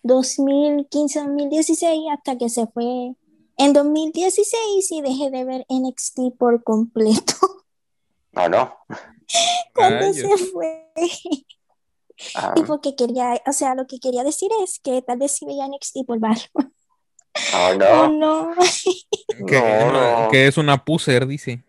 2015-2016 0.04 2.10
hasta 2.12 2.38
que 2.38 2.48
se 2.50 2.66
fue 2.68 3.14
en 3.58 3.74
2016 3.74 4.92
y 4.92 5.02
dejé 5.02 5.30
de 5.32 5.44
ver 5.44 5.66
NXT 5.70 6.32
por 6.38 6.64
completo. 6.64 7.34
No, 8.32 8.48
no. 8.48 8.74
cuando 9.76 10.00
Rayos. 10.00 10.16
se 10.18 10.38
fue. 10.54 10.86
Ah, 12.36 12.54
Y 12.56 12.64
porque 12.64 12.96
quería, 12.96 13.42
o 13.46 13.54
sea, 13.54 13.76
lo 13.76 13.88
que 13.88 14.00
quería 14.00 14.24
decir 14.24 14.50
es 14.64 14.80
que 14.84 15.02
tal 15.02 15.20
vez 15.20 15.32
si 15.32 15.46
veía 15.46 15.66
NXT 15.68 16.06
por 16.06 16.20
Valor. 16.20 16.38
oh, 16.56 16.64
Oh, 17.56 17.74
no. 17.76 18.10
no. 18.10 18.52
Que, 19.48 19.60
No, 19.60 19.92
no, 19.92 20.24
no. 20.26 20.30
que 20.32 20.48
es 20.48 20.58
una 20.58 20.84
puser, 20.84 21.26
dice. 21.28 21.64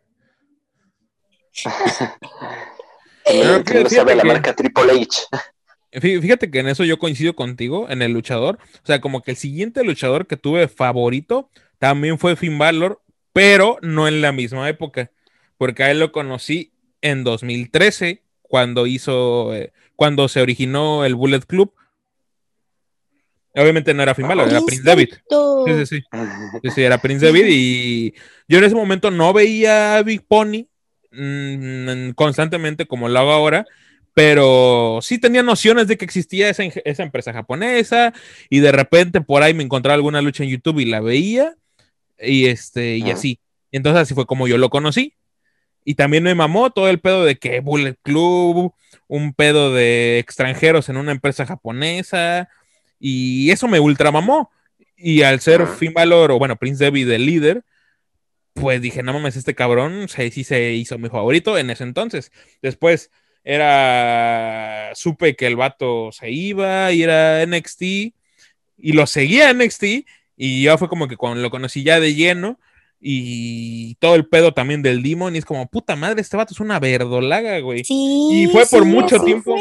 No- 1.65 1.71
Pero 3.25 3.65
que 3.65 3.75
no 3.75 3.89
fíjate 3.89 3.95
sabe 3.95 4.15
la 4.17 4.23
que- 4.23 4.29
marca 4.29 4.57
Triple 4.57 4.93
H. 5.03 5.23
Fí- 5.93 6.21
Fíjate 6.21 6.51
que 6.51 6.61
en 6.61 6.69
eso 6.69 6.85
yo 6.85 6.99
coincido 6.99 7.35
contigo, 7.35 7.89
en 7.89 8.03
el 8.03 8.13
luchador. 8.13 8.59
O 8.83 8.87
sea, 8.87 9.01
como 9.01 9.23
que 9.23 9.33
el 9.33 9.37
siguiente 9.37 9.85
luchador 9.85 10.27
que 10.27 10.37
tuve 10.37 10.69
favorito 10.69 11.51
también 11.79 12.19
fue 12.19 12.37
Finn 12.37 12.59
Balor, 12.59 13.03
pero 13.33 13.79
no 13.83 14.07
en 14.09 14.21
la 14.23 14.33
misma 14.33 14.69
época, 14.69 15.11
porque 15.59 15.83
a 15.85 15.91
él 15.91 15.99
lo 16.01 16.13
conocí 16.13 16.73
en 17.03 17.25
2013, 17.25 18.23
cuando 18.43 18.87
hizo, 18.87 19.55
eh, 19.55 19.73
cuando 20.01 20.29
se 20.29 20.41
originó 20.41 21.05
el 21.05 21.15
Bullet 21.15 21.41
Club. 21.41 21.75
Obviamente 23.55 23.93
no 23.93 24.03
era 24.03 24.15
Finn 24.15 24.27
Balor, 24.27 24.49
era 24.49 24.63
Prince 24.63 24.83
David. 24.83 25.11
Sí, 25.11 25.75
sí, 25.75 25.85
sí. 25.85 26.03
Sí, 26.63 26.71
sí, 26.71 26.83
era 26.83 26.97
Prince 26.97 27.27
David 27.27 27.45
y 27.47 28.15
yo 28.49 28.57
en 28.57 28.65
ese 28.65 28.75
momento 28.75 29.11
no 29.11 29.35
veía 29.35 29.99
a 29.99 30.03
Big 30.03 30.23
Pony 30.27 30.69
mm, 31.13 32.13
constantemente 32.13 32.87
como 32.87 33.11
lo 33.11 33.19
hago 33.19 33.31
ahora, 33.31 33.67
pero 34.15 35.01
sí 35.03 35.19
tenía 35.19 35.43
nociones 35.43 35.87
de 35.87 35.99
que 35.99 36.07
existía 36.07 36.49
esa, 36.49 37.03
empresa 37.03 37.35
japonesa 37.35 38.15
y 38.49 38.61
de 38.61 38.73
repente 38.73 39.21
por 39.21 39.43
ahí 39.43 39.53
me 39.53 39.65
encontraba 39.65 39.97
alguna 39.97 40.23
lucha 40.23 40.45
en 40.45 40.49
YouTube 40.49 40.81
y 40.81 40.87
la 40.87 41.01
veía 41.01 41.57
y 42.19 42.47
este 42.47 42.97
y 42.97 43.11
así. 43.11 43.39
Entonces 43.71 44.01
así 44.01 44.15
fue 44.15 44.25
como 44.25 44.49
yo 44.49 44.57
lo 44.57 44.71
conocí. 44.71 45.13
Y 45.85 45.95
también 45.95 46.23
me 46.23 46.35
mamó 46.35 46.71
todo 46.71 46.89
el 46.89 47.01
pedo 47.01 47.25
de 47.25 47.37
que 47.37 47.61
Bullet 47.61 47.97
Club, 48.03 48.75
un 49.09 49.33
pedo 49.35 49.73
de 49.75 50.19
extranjeros 50.19 50.89
en 50.89 50.97
una 50.97 51.13
empresa 51.13 51.47
japonesa, 51.47 52.49
y 52.99 53.51
eso 53.51 53.69
me 53.69 53.81
ultramamó. 53.81 54.51
Y 54.97 55.23
al 55.23 55.41
ser 55.41 55.67
Finn 55.67 55.95
Balor, 55.95 56.33
o 56.33 56.39
bueno, 56.39 56.57
Prince 56.57 56.85
Debbie 56.85 57.07
del 57.07 57.27
líder, 57.27 57.65
pues 58.55 58.83
dije, 58.83 59.03
no 59.03 59.13
mames, 59.13 59.37
este 59.37 59.55
cabrón 59.55 60.09
sí, 60.09 60.31
sí 60.31 60.45
se 60.45 60.73
hizo 60.73 60.99
mi 60.99 61.09
favorito 61.09 61.57
en 61.59 61.71
ese 61.71 61.85
entonces. 61.85 62.31
Después 62.63 63.11
era, 63.45 64.93
supe 64.95 65.35
que 65.37 65.47
el 65.47 65.57
vato 65.57 66.13
se 66.13 66.31
iba 66.31 66.93
y 66.93 67.03
era 67.03 67.45
NXT 67.47 67.83
y 67.83 68.93
lo 68.93 69.07
seguía 69.07 69.53
NXT 69.53 69.85
y 70.37 70.65
ya 70.65 70.79
fue 70.79 70.89
como 70.89 71.09
que 71.09 71.17
cuando 71.17 71.41
lo 71.41 71.51
conocí 71.51 71.83
ya 71.83 72.01
de 72.01 72.15
lleno 72.15 72.59
y 73.01 73.95
todo 73.97 74.15
el 74.15 74.29
pedo 74.29 74.53
también 74.53 74.83
del 74.83 75.03
Demon 75.03 75.35
y 75.35 75.39
es 75.39 75.45
como, 75.45 75.67
puta 75.69 75.97
madre, 75.97 76.21
este 76.21 76.37
vato 76.37 76.53
es 76.53 76.61
una 76.61 76.79
verdolaga, 76.79 77.59
güey. 77.61 77.83
y 77.89 78.47
fue 78.53 78.67
por 78.67 78.85
mucho 78.85 79.19
tiempo. 79.21 79.57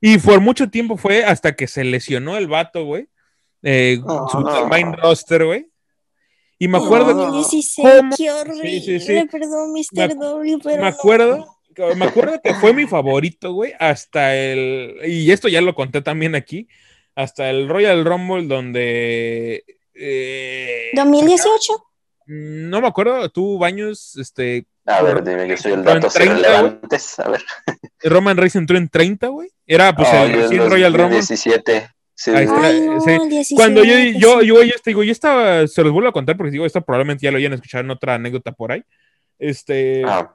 Y 0.00 0.18
por 0.18 0.40
mucho 0.40 0.70
tiempo 0.70 0.96
fue 0.96 1.24
hasta 1.24 1.56
que 1.56 1.66
se 1.66 1.82
lesionó 1.82 2.36
el 2.36 2.46
vato, 2.46 2.84
güey. 2.84 3.08
Eh, 3.62 4.00
su 4.30 4.38
main 4.68 4.92
roster, 4.92 5.44
güey. 5.44 5.68
Y 6.58 6.68
me 6.68 6.78
acuerdo. 6.78 7.14
No, 7.14 7.44
qué 8.16 8.30
horrible. 8.30 8.80
Sí, 8.80 9.00
sí, 9.00 9.24
Perdón, 9.30 9.72
Mr. 9.72 10.16
W, 10.16 10.58
pero. 10.62 10.82
Me 10.82 10.88
acuerdo. 10.88 11.46
Me 11.96 12.06
acuerdo 12.06 12.40
que 12.42 12.54
fue 12.54 12.72
mi 12.74 12.86
favorito, 12.86 13.52
güey, 13.52 13.72
hasta 13.78 14.34
el. 14.34 14.96
Y 15.06 15.30
esto 15.30 15.48
ya 15.48 15.60
lo 15.60 15.74
conté 15.74 16.02
también 16.02 16.34
aquí. 16.34 16.68
Hasta 17.14 17.50
el 17.50 17.68
Royal 17.68 18.04
Rumble, 18.04 18.46
donde. 18.46 19.64
Eh, 19.94 20.90
¿2018? 20.94 21.87
No 22.28 22.82
me 22.82 22.86
acuerdo, 22.86 23.26
tú, 23.30 23.58
Baños, 23.58 24.14
este. 24.16 24.66
A 24.84 25.00
ver, 25.02 25.24
dime, 25.24 25.48
yo 25.48 25.56
soy 25.56 25.72
el 25.72 25.82
dato 25.82 26.08
relevantes. 26.14 27.18
A 27.18 27.30
ver. 27.30 27.42
Roman 28.02 28.36
Reigns 28.36 28.56
entró 28.56 28.76
en 28.76 28.88
30, 28.90 29.28
güey. 29.28 29.48
Era 29.66 29.94
pues 29.96 30.08
oh, 30.12 30.24
el 30.24 30.70
Royal 30.70 30.92
Rumble. 30.92 31.16
17. 31.16 31.90
Sí, 32.14 32.32
Cuando 33.54 33.84
yo, 33.84 33.96
yo, 33.96 34.42
yo, 34.42 34.62
yo, 34.64 34.72
digo, 34.84 35.04
yo 35.04 35.12
estaba, 35.12 35.66
se 35.68 35.84
los 35.84 35.92
vuelvo 35.92 36.08
a 36.08 36.12
contar 36.12 36.36
porque 36.36 36.50
digo, 36.50 36.66
esto 36.66 36.80
probablemente 36.82 37.24
ya 37.24 37.30
lo 37.30 37.38
hayan 37.38 37.52
escuchado 37.52 37.84
en 37.84 37.92
otra 37.92 38.14
anécdota 38.14 38.50
por 38.50 38.72
ahí. 38.72 38.82
Este, 39.38 40.02
ah. 40.04 40.34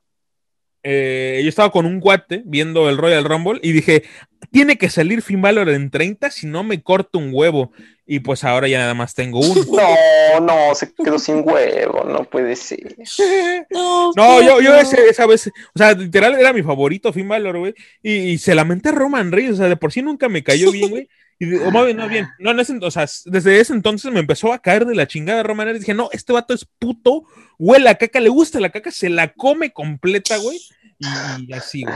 eh, 0.82 1.42
yo 1.44 1.50
estaba 1.50 1.72
con 1.72 1.86
un 1.86 2.00
guate 2.00 2.42
viendo 2.46 2.90
el 2.90 2.98
Royal 2.98 3.26
Rumble 3.26 3.60
y 3.62 3.74
dije, 3.74 4.04
tiene 4.50 4.78
que 4.78 4.90
salir 4.90 5.22
Finn 5.22 5.42
Balor 5.42 5.70
en 5.70 5.92
30 5.92 6.32
si 6.32 6.48
no 6.48 6.64
me 6.64 6.82
corto 6.82 7.20
un 7.20 7.32
huevo. 7.34 7.74
Y 8.06 8.20
pues 8.20 8.44
ahora 8.44 8.68
ya 8.68 8.80
nada 8.80 8.94
más 8.94 9.14
tengo 9.14 9.40
uno. 9.40 9.64
No, 10.34 10.40
no, 10.40 10.76
se 10.76 10.92
quedó 10.94 11.20
sin 11.20 11.48
huevo, 11.48 12.04
no 12.06 12.24
puede 12.24 12.56
ser. 12.56 12.96
No, 13.72 14.42
yo, 14.42 14.62
yo 14.62 14.76
esa 14.76 15.26
vez, 15.26 15.48
o 15.48 15.78
sea, 15.78 15.94
literal 15.94 16.36
era 16.36 16.54
mi 16.54 16.64
favorito 16.64 17.14
Finn 17.14 17.28
Balor, 17.28 17.60
güey. 17.60 17.76
Y, 18.02 18.38
se 18.38 18.56
lamenté 18.56 18.90
a 18.90 18.94
Roman 18.94 19.32
Reigns, 19.32 19.54
o 19.54 19.58
sea, 19.58 19.70
de 19.70 19.78
por 19.78 19.92
sí 19.92 20.02
nunca 20.02 20.28
me 20.28 20.44
cayó 20.44 20.72
bien, 20.72 20.90
güey. 20.90 21.10
Y, 21.40 21.56
o 21.56 21.72
más 21.72 21.86
bien, 21.86 21.98
no, 21.98 22.08
bien. 22.08 22.28
No, 22.40 22.52
en 22.52 22.60
ese, 22.60 22.78
o 22.82 22.92
sea, 22.92 23.06
desde 23.26 23.60
ese 23.60 23.74
entonces 23.74 24.12
me 24.12 24.20
empezó 24.20 24.54
a 24.54 24.60
caer 24.60 24.86
de 24.86 24.96
la 24.96 25.08
chingada 25.08 25.44
Roman 25.44 25.68
Reigns. 25.68 25.82
Dije, 25.82 25.94
no, 25.94 26.10
este 26.12 26.34
vato 26.34 26.54
es 26.54 26.66
puto, 26.80 27.24
huele 27.58 27.90
a 27.90 27.96
caca, 27.96 28.20
le 28.20 28.30
gusta 28.30 28.60
la 28.60 28.72
caca, 28.72 28.92
se 28.92 29.10
la 29.10 29.34
come 29.34 29.72
completa, 29.72 30.38
güey. 30.38 30.60
Y, 31.00 31.54
así, 31.54 31.84
güey. 31.84 31.96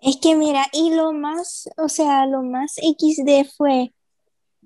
Es 0.00 0.18
que 0.22 0.36
mira, 0.36 0.66
y 0.72 0.94
lo 0.94 1.12
más, 1.12 1.68
o 1.76 1.88
sea, 1.88 2.26
lo 2.26 2.42
más 2.42 2.74
XD 2.74 3.50
fue 3.56 3.92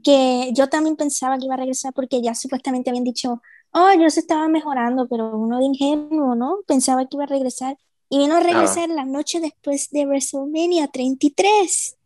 que 0.02 0.50
yo 0.54 0.68
también 0.68 0.96
pensaba 0.96 1.38
que 1.38 1.46
iba 1.46 1.54
a 1.54 1.58
regresar 1.58 1.92
porque 1.92 2.22
ya 2.22 2.34
supuestamente 2.34 2.90
habían 2.90 3.04
dicho, 3.04 3.42
oh, 3.72 3.92
yo 3.98 4.10
se 4.10 4.20
estaba 4.20 4.48
mejorando, 4.48 5.08
pero 5.08 5.36
uno 5.36 5.58
de 5.58 5.64
ingenuo, 5.64 6.34
¿no? 6.34 6.58
Pensaba 6.66 7.06
que 7.06 7.16
iba 7.16 7.24
a 7.24 7.28
regresar. 7.28 7.76
Y 8.08 8.18
vino 8.18 8.34
a 8.34 8.40
regresar 8.40 8.88
la 8.88 9.04
noche 9.04 9.38
después 9.38 9.88
de 9.90 10.04
WrestleMania 10.04 10.88
33 10.88 11.96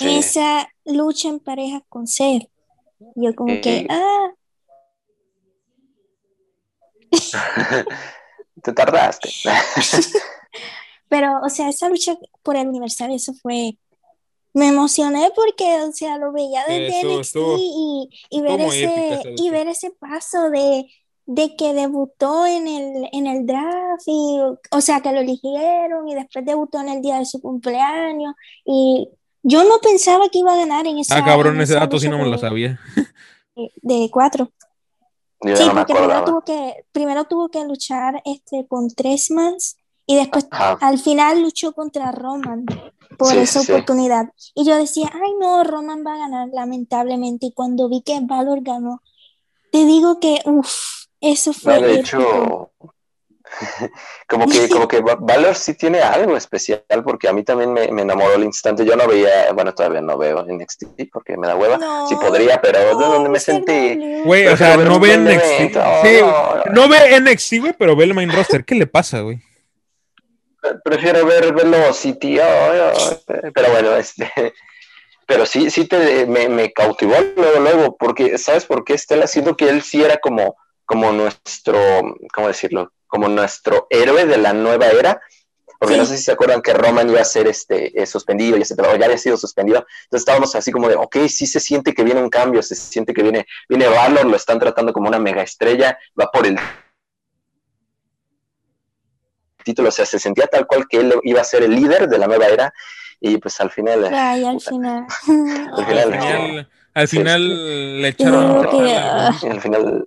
esa 0.00 0.68
lucha 0.84 1.28
en 1.28 1.40
pareja 1.40 1.82
con 1.88 2.06
Seth. 2.06 2.48
Yo 3.14 3.34
como 3.34 3.60
que, 3.60 3.78
eh. 3.78 3.86
ah. 3.90 4.32
Te 8.62 8.72
tardaste. 8.72 9.28
Pero, 11.08 11.40
o 11.42 11.48
sea, 11.48 11.68
esa 11.68 11.88
lucha 11.88 12.16
por 12.42 12.56
el 12.56 12.68
Universal, 12.68 13.12
eso 13.12 13.34
fue... 13.34 13.76
Me 14.54 14.68
emocioné 14.68 15.30
porque, 15.34 15.80
o 15.82 15.92
sea, 15.92 16.18
lo 16.18 16.32
veía 16.32 16.64
desde 16.66 17.04
NXT 17.04 17.36
y, 17.58 18.10
y, 18.30 18.40
ver 18.42 18.60
ese, 18.60 19.34
y 19.36 19.50
ver 19.50 19.68
ese 19.68 19.90
paso 19.92 20.50
de, 20.50 20.86
de 21.26 21.56
que 21.56 21.72
debutó 21.72 22.46
en 22.46 22.68
el, 22.68 23.08
en 23.12 23.26
el 23.26 23.46
draft 23.46 24.02
y, 24.06 24.38
o 24.70 24.80
sea, 24.80 25.00
que 25.00 25.12
lo 25.12 25.20
eligieron 25.20 26.08
y 26.08 26.14
después 26.14 26.44
debutó 26.44 26.80
en 26.80 26.88
el 26.88 27.00
día 27.00 27.18
de 27.18 27.24
su 27.24 27.40
cumpleaños 27.40 28.34
y 28.64 29.08
yo 29.42 29.64
no 29.64 29.78
pensaba 29.80 30.28
que 30.28 30.38
iba 30.38 30.52
a 30.52 30.56
ganar 30.56 30.86
en 30.86 30.98
esa. 30.98 31.16
Ah, 31.16 31.24
cabrón, 31.24 31.60
ese 31.60 31.74
dato 31.74 31.98
sí 31.98 32.08
no 32.08 32.18
me 32.18 32.26
lo 32.26 32.38
sabía. 32.38 32.78
De 33.82 34.08
cuatro. 34.10 34.50
sí, 35.42 35.64
porque 35.74 35.94
primero 35.94 36.24
tuvo, 36.24 36.40
que, 36.42 36.84
primero 36.92 37.24
tuvo 37.24 37.48
que 37.48 37.64
luchar 37.64 38.22
este, 38.24 38.66
con 38.66 38.88
tres 38.88 39.30
más 39.30 39.76
y 40.06 40.16
después 40.16 40.46
al 40.50 40.98
final 40.98 41.42
luchó 41.42 41.72
contra 41.72 42.12
Roman 42.12 42.64
por 43.16 43.36
esa 43.36 43.60
oportunidad. 43.60 44.28
Y 44.54 44.64
yo 44.64 44.76
decía, 44.76 45.10
ay 45.12 45.32
no, 45.40 45.62
Roman 45.64 46.04
va 46.06 46.14
a 46.14 46.18
ganar 46.18 46.48
lamentablemente. 46.52 47.46
Y 47.46 47.52
cuando 47.52 47.88
vi 47.88 48.02
que 48.02 48.18
Valor 48.22 48.60
ganó, 48.62 49.02
te 49.70 49.84
digo 49.84 50.18
que, 50.18 50.40
uff, 50.44 51.06
eso 51.20 51.52
fue... 51.52 51.80
de 51.80 52.00
hecho, 52.00 52.72
como 54.28 54.48
que, 54.48 54.68
como 54.68 54.88
que 54.88 55.00
Valor 55.00 55.54
sí 55.54 55.74
tiene 55.74 56.00
algo 56.00 56.36
especial, 56.36 56.82
porque 57.04 57.28
a 57.28 57.32
mí 57.32 57.44
también 57.44 57.72
me, 57.72 57.84
enamoró 57.84 58.34
el 58.34 58.44
instante. 58.44 58.84
Yo 58.84 58.96
no 58.96 59.06
veía, 59.06 59.52
bueno, 59.52 59.72
todavía 59.72 60.00
no 60.00 60.18
veo 60.18 60.44
NXT 60.44 60.84
porque 61.12 61.36
me 61.36 61.46
da 61.46 61.54
hueva. 61.54 61.78
sí 62.08 62.16
podría, 62.16 62.60
pero 62.60 62.98
de 62.98 63.04
donde 63.04 63.28
me 63.28 63.38
sentí. 63.38 64.22
Güey, 64.24 64.48
o 64.48 64.56
sea, 64.56 64.76
no 64.76 64.98
ve 64.98 65.16
NXT. 65.16 65.78
Sí, 66.02 66.20
no 66.72 66.88
ve 66.88 67.20
NXT, 67.20 67.52
güey, 67.60 67.74
pero 67.78 67.94
ve 67.94 68.04
el 68.04 68.14
main 68.14 68.32
roster. 68.32 68.64
¿Qué 68.64 68.74
le 68.74 68.86
pasa, 68.86 69.20
güey? 69.20 69.40
Prefiero 70.84 71.26
ver 71.26 71.52
Velocity, 71.52 72.38
pero 73.26 73.70
bueno, 73.70 73.96
este. 73.96 74.30
Pero 75.24 75.46
sí, 75.46 75.70
sí 75.70 75.86
te, 75.86 76.26
me, 76.26 76.48
me 76.48 76.72
cautivó 76.72 77.14
luego, 77.36 77.60
luego, 77.60 77.96
porque, 77.96 78.36
¿sabes 78.38 78.66
por 78.66 78.84
qué 78.84 78.94
Estela? 78.94 79.28
Siento 79.28 79.56
que 79.56 79.68
él 79.68 79.80
sí 79.80 80.02
era 80.02 80.16
como, 80.18 80.56
como 80.84 81.12
nuestro, 81.12 81.78
¿cómo 82.34 82.48
decirlo? 82.48 82.92
como 83.12 83.28
nuestro 83.28 83.86
héroe 83.90 84.24
de 84.24 84.38
la 84.38 84.54
nueva 84.54 84.86
era, 84.86 85.20
porque 85.78 85.98
no 85.98 86.06
sé 86.06 86.16
si 86.16 86.22
se 86.22 86.32
acuerdan 86.32 86.62
que 86.62 86.72
Roman 86.72 87.10
iba 87.10 87.20
a 87.20 87.24
ser 87.24 87.46
este, 87.46 88.00
eh, 88.00 88.06
suspendido, 88.06 88.56
ya, 88.56 88.64
se, 88.64 88.74
ya 88.74 89.04
había 89.04 89.18
sido 89.18 89.36
suspendido, 89.36 89.84
entonces 90.04 90.22
estábamos 90.22 90.54
así 90.54 90.72
como 90.72 90.88
de, 90.88 90.96
ok, 90.96 91.18
sí 91.28 91.46
se 91.46 91.60
siente 91.60 91.92
que 91.92 92.04
viene 92.04 92.22
un 92.22 92.30
cambio, 92.30 92.62
se 92.62 92.74
siente 92.74 93.12
que 93.12 93.22
viene, 93.22 93.46
viene 93.68 93.86
Valor, 93.86 94.24
lo 94.24 94.36
están 94.36 94.58
tratando 94.58 94.94
como 94.94 95.08
una 95.08 95.18
mega 95.18 95.42
estrella, 95.42 95.98
va 96.18 96.30
por 96.30 96.46
el 96.46 96.58
título, 99.62 99.88
o 99.88 99.92
sea, 99.92 100.06
se 100.06 100.18
sentía 100.18 100.46
tal 100.46 100.66
cual 100.66 100.86
que 100.88 100.98
él 100.98 101.14
iba 101.22 101.40
a 101.40 101.44
ser 101.44 101.62
el 101.62 101.74
líder 101.74 102.08
de 102.08 102.18
la 102.18 102.26
nueva 102.26 102.46
era, 102.46 102.72
y 103.20 103.38
pues 103.38 103.60
al 103.60 103.70
final... 103.70 104.08
Ay, 104.12 104.44
al 104.46 104.60
final. 104.60 105.06
al 105.74 105.86
final, 105.86 106.68
al 106.94 107.08
final, 107.08 108.02
le 108.02 108.08
echaron... 108.08 108.66
al 108.66 109.60
final. 109.60 110.06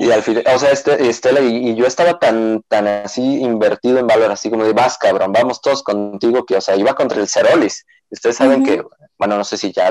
Y 0.00 0.12
al 0.12 0.22
final, 0.22 0.44
o 0.54 0.58
sea, 0.60 0.70
este, 0.70 1.08
Estela 1.08 1.40
y, 1.40 1.74
yo 1.74 1.84
estaba 1.84 2.20
tan, 2.20 2.62
tan 2.68 2.86
así 2.86 3.40
invertido 3.40 3.98
en 3.98 4.06
valor, 4.06 4.30
así 4.30 4.48
como 4.48 4.62
de, 4.62 4.72
vas 4.72 4.96
cabrón, 4.96 5.32
vamos 5.32 5.60
todos 5.60 5.82
contigo, 5.82 6.46
que, 6.46 6.54
o 6.54 6.60
sea, 6.60 6.76
iba 6.76 6.94
contra 6.94 7.20
el 7.20 7.26
Cerolis. 7.26 7.84
Ustedes 8.08 8.36
saben 8.36 8.62
que, 8.62 8.80
bueno, 9.18 9.36
no 9.36 9.42
sé 9.42 9.56
si 9.56 9.72
ya 9.72 9.90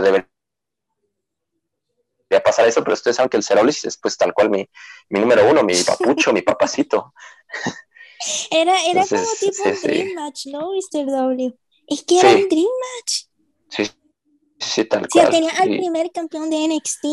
debe 2.30 2.42
pasar 2.42 2.68
eso, 2.68 2.84
pero 2.84 2.94
ustedes 2.94 3.18
saben 3.18 3.30
que 3.30 3.38
el 3.38 3.44
Cerolis 3.44 3.86
es 3.86 3.98
pues 3.98 4.18
tal 4.18 4.34
cual 4.34 4.50
mi, 4.50 4.68
mi 5.10 5.20
número 5.20 5.50
uno, 5.50 5.64
mi 5.64 5.74
papucho, 5.86 6.34
mi 6.34 6.42
papacito. 6.42 7.14
Era, 8.52 8.84
era 8.86 9.06
como 9.06 9.22
tipo 9.40 9.64
un 9.64 9.82
Dream 9.82 10.14
Match, 10.16 10.48
¿no, 10.48 10.72
Mr. 10.72 11.06
W? 11.06 11.54
Es 11.88 12.04
que 12.04 12.20
era 12.20 12.30
un 12.32 12.50
Dream 12.50 12.66
Match. 12.66 13.26
Sí, 13.70 13.92
sí, 14.60 14.86
tal 14.86 15.08
cual. 15.08 15.28
O 15.28 15.30
sea, 15.30 15.30
tenía 15.30 15.52
al 15.52 15.70
primer 15.70 16.12
campeón 16.12 16.50
de 16.50 16.68
NXT 16.68 17.06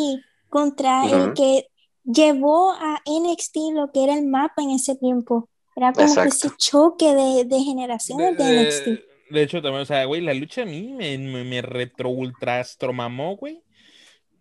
contra 0.48 1.04
el 1.06 1.34
que 1.34 1.68
llevó 2.04 2.72
a 2.72 3.02
NXT 3.06 3.56
lo 3.72 3.90
que 3.92 4.04
era 4.04 4.14
el 4.14 4.26
mapa 4.26 4.62
en 4.62 4.70
ese 4.70 4.96
tiempo. 4.96 5.48
Era 5.76 5.92
como 5.92 6.14
que 6.14 6.28
ese 6.28 6.50
choque 6.56 7.14
de, 7.14 7.44
de 7.44 7.60
generaciones 7.60 8.38
de, 8.38 8.62
NXT. 8.62 9.14
De 9.30 9.42
hecho, 9.42 9.60
también, 9.60 9.82
o 9.82 9.86
sea, 9.86 10.04
güey, 10.04 10.20
la 10.20 10.34
lucha 10.34 10.62
a 10.62 10.66
mí 10.66 10.92
me, 10.92 11.18
me, 11.18 11.62
retro 11.62 12.10
ultra 12.10 12.64
güey. 13.38 13.63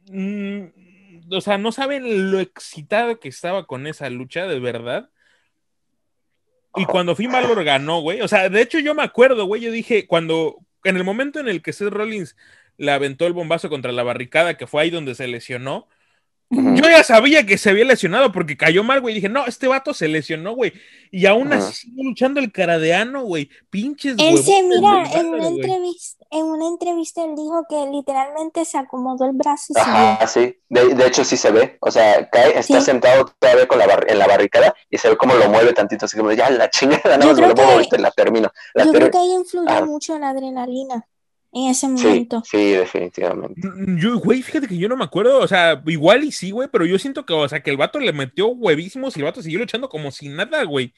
Mm, 0.08 0.66
o 1.32 1.42
sea, 1.42 1.58
no 1.58 1.72
saben 1.72 2.32
lo 2.32 2.39
excitado 2.39 3.20
que 3.20 3.30
estaba 3.30 3.66
con 3.66 3.88
esa 3.88 4.10
lucha, 4.10 4.46
de 4.48 4.60
verdad. 4.60 5.10
Y 6.76 6.86
cuando 6.86 7.16
Finn 7.16 7.32
Balor 7.32 7.63
ganó, 7.63 8.02
güey, 8.02 8.22
o 8.22 8.28
sea, 8.28 8.50
de 8.50 8.62
hecho 8.62 8.80
yo 8.80 8.96
me 8.96 9.04
acuerdo, 9.04 9.46
güey, 9.46 9.62
yo 9.62 9.72
dije, 9.72 10.08
cuando, 10.08 10.58
en 10.84 10.98
el 10.98 11.04
momento 11.04 11.39
en 11.39 11.48
el 11.48 11.62
que 11.62 11.72
Seth 11.72 11.94
Rollins 11.94 12.36
le 12.78 12.92
aventó 12.92 13.28
el 13.28 13.34
bombazo 13.34 13.70
contra 13.70 13.92
la 13.92 14.04
barricada, 14.04 14.58
que 14.58 14.66
fue 14.66 14.82
ahí 14.82 14.89
donde 14.89 15.13
se 15.13 15.28
lesionó, 15.28 15.88
Yo 16.54 16.89
ya 16.89 17.04
sabía 17.04 17.46
que 17.46 17.58
se 17.58 17.70
había 17.70 17.86
lesionado 17.86 18.32
porque 18.32 18.58
cayó 18.58 18.84
mal, 18.84 19.02
güey. 19.02 19.16
Dije, 19.16 19.30
no, 19.30 19.46
este 19.46 19.68
vato 19.68 19.94
se 19.94 20.08
lesionó, 20.08 20.54
güey. 20.54 20.74
Y 21.12 21.26
aún 21.26 21.54
así 21.54 21.74
sigue 21.74 22.04
luchando 22.04 22.39
el 22.39 22.52
caradeano, 22.52 23.24
güey. 23.24 23.50
Pinches, 23.70 24.16
Él 24.18 24.38
se 24.38 24.63
mira, 24.63 25.04
en 25.13 25.28
una, 25.28 25.48
entrevista, 25.48 26.26
en 26.32 26.46
una 26.46 26.68
entrevista 26.68 27.24
él 27.24 27.36
dijo 27.36 27.66
que 27.70 27.86
literalmente 27.92 28.66
se 28.66 28.78
acomodó 28.78 29.26
el 29.26 29.34
brazo 29.34 29.74
y 29.76 29.80
Ajá, 29.80 30.26
sí. 30.28 30.58
De, 30.70 31.06
hecho, 31.06 31.24
sí 31.24 31.38
se 31.38 31.52
ve. 31.52 31.78
O 31.82 31.92
sea, 31.92 32.28
cae, 32.30 32.58
está 32.58 32.82
sentado 32.82 33.32
todavía 33.38 33.68
con 33.68 33.78
la 33.78 33.86
en 34.08 34.18
la 34.18 34.28
barricada 34.28 34.76
y 34.89 34.98
se 34.98 35.10
ve 35.10 35.18
como 35.18 35.36
lo 35.36 35.50
mueve 35.50 35.74
tantito. 35.74 36.06
Así 36.06 36.18
como, 36.18 36.32
ya 36.32 36.50
la 36.50 36.70
chingada, 36.70 37.18
nada 37.18 37.28
más 37.28 37.39
me 37.39 37.48
lo 37.48 37.56
muevo 37.56 37.82
y 37.82 38.02
la 38.02 38.12
termino. 38.12 38.52
yo 38.76 38.92
creo 38.92 39.12
que 39.12 39.18
ahí 39.18 39.34
influyó 39.34 39.86
mucho 39.86 40.18
la 40.18 40.30
adrenalina 40.30 41.06
en 41.54 41.70
ese 41.70 41.88
momento. 41.88 42.42
Sí, 42.46 42.72
definitivamente. 42.72 43.68
Mm, 43.68 43.98
yo, 43.98 44.18
güey, 44.18 44.42
fíjate 44.42 44.68
que 44.68 44.78
yo 44.78 44.89
no 44.89 44.98
me 44.98 45.04
acuerdo, 45.04 45.39
o 45.39 45.48
sea, 45.48 45.82
igual 45.86 46.24
y 46.24 46.32
sí, 46.32 46.52
güey, 46.52 46.68
pero 46.72 46.86
yo 46.86 46.98
siento 46.98 47.26
que, 47.26 47.34
o 47.34 47.48
sea, 47.48 47.62
que 47.62 47.70
el 47.70 47.78
vato 47.78 48.00
le 48.00 48.12
metió 48.12 48.48
huevísimos 48.48 49.16
y 49.16 49.20
el 49.20 49.26
vato 49.26 49.42
siguió 49.42 49.60
luchando 49.60 49.88
como 49.88 50.12
si 50.12 50.30
nada, 50.30 50.63
güey. 50.63 50.94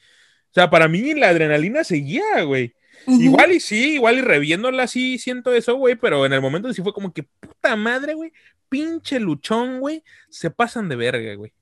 O 0.50 0.54
sea, 0.54 0.70
para 0.70 0.88
mí 0.88 1.14
la 1.14 1.28
adrenalina 1.28 1.84
seguía, 1.84 2.42
güey. 2.42 2.74
Igual 3.06 3.52
y 3.52 3.60
sí, 3.60 3.94
igual 3.94 4.18
y 4.18 4.22
reviéndola 4.22 4.86
sí 4.86 5.18
siento 5.18 5.52
eso, 5.52 5.76
güey, 5.76 5.94
pero 5.94 6.24
en 6.26 6.32
el 6.32 6.40
momento 6.40 6.72
sí 6.72 6.82
fue 6.82 6.92
como 6.92 7.12
que 7.12 7.22
puta 7.22 7.76
madre, 7.76 8.14
güey, 8.14 8.32
pinche 8.68 9.20
luchón, 9.20 9.80
güey, 9.80 10.02
se 10.28 10.50
pasan 10.50 10.88
de 10.88 10.96
verga, 10.96 11.34
güey. 11.34 11.52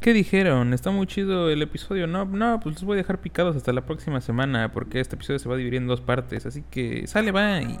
¿Qué 0.00 0.14
dijeron? 0.14 0.72
¿Está 0.72 0.90
muy 0.90 1.06
chido 1.06 1.50
el 1.50 1.60
episodio? 1.60 2.06
No, 2.06 2.24
no, 2.24 2.58
pues 2.60 2.76
los 2.76 2.84
voy 2.84 2.94
a 2.94 2.96
dejar 2.96 3.20
picados 3.20 3.54
hasta 3.54 3.72
la 3.72 3.84
próxima 3.84 4.20
semana 4.20 4.72
porque 4.72 4.98
este 4.98 5.16
episodio 5.16 5.38
se 5.38 5.48
va 5.48 5.56
a 5.56 5.58
dividir 5.58 5.76
en 5.76 5.86
dos 5.86 6.00
partes. 6.00 6.46
Así 6.46 6.64
que 6.70 7.06
sale, 7.06 7.32
bye. 7.32 7.78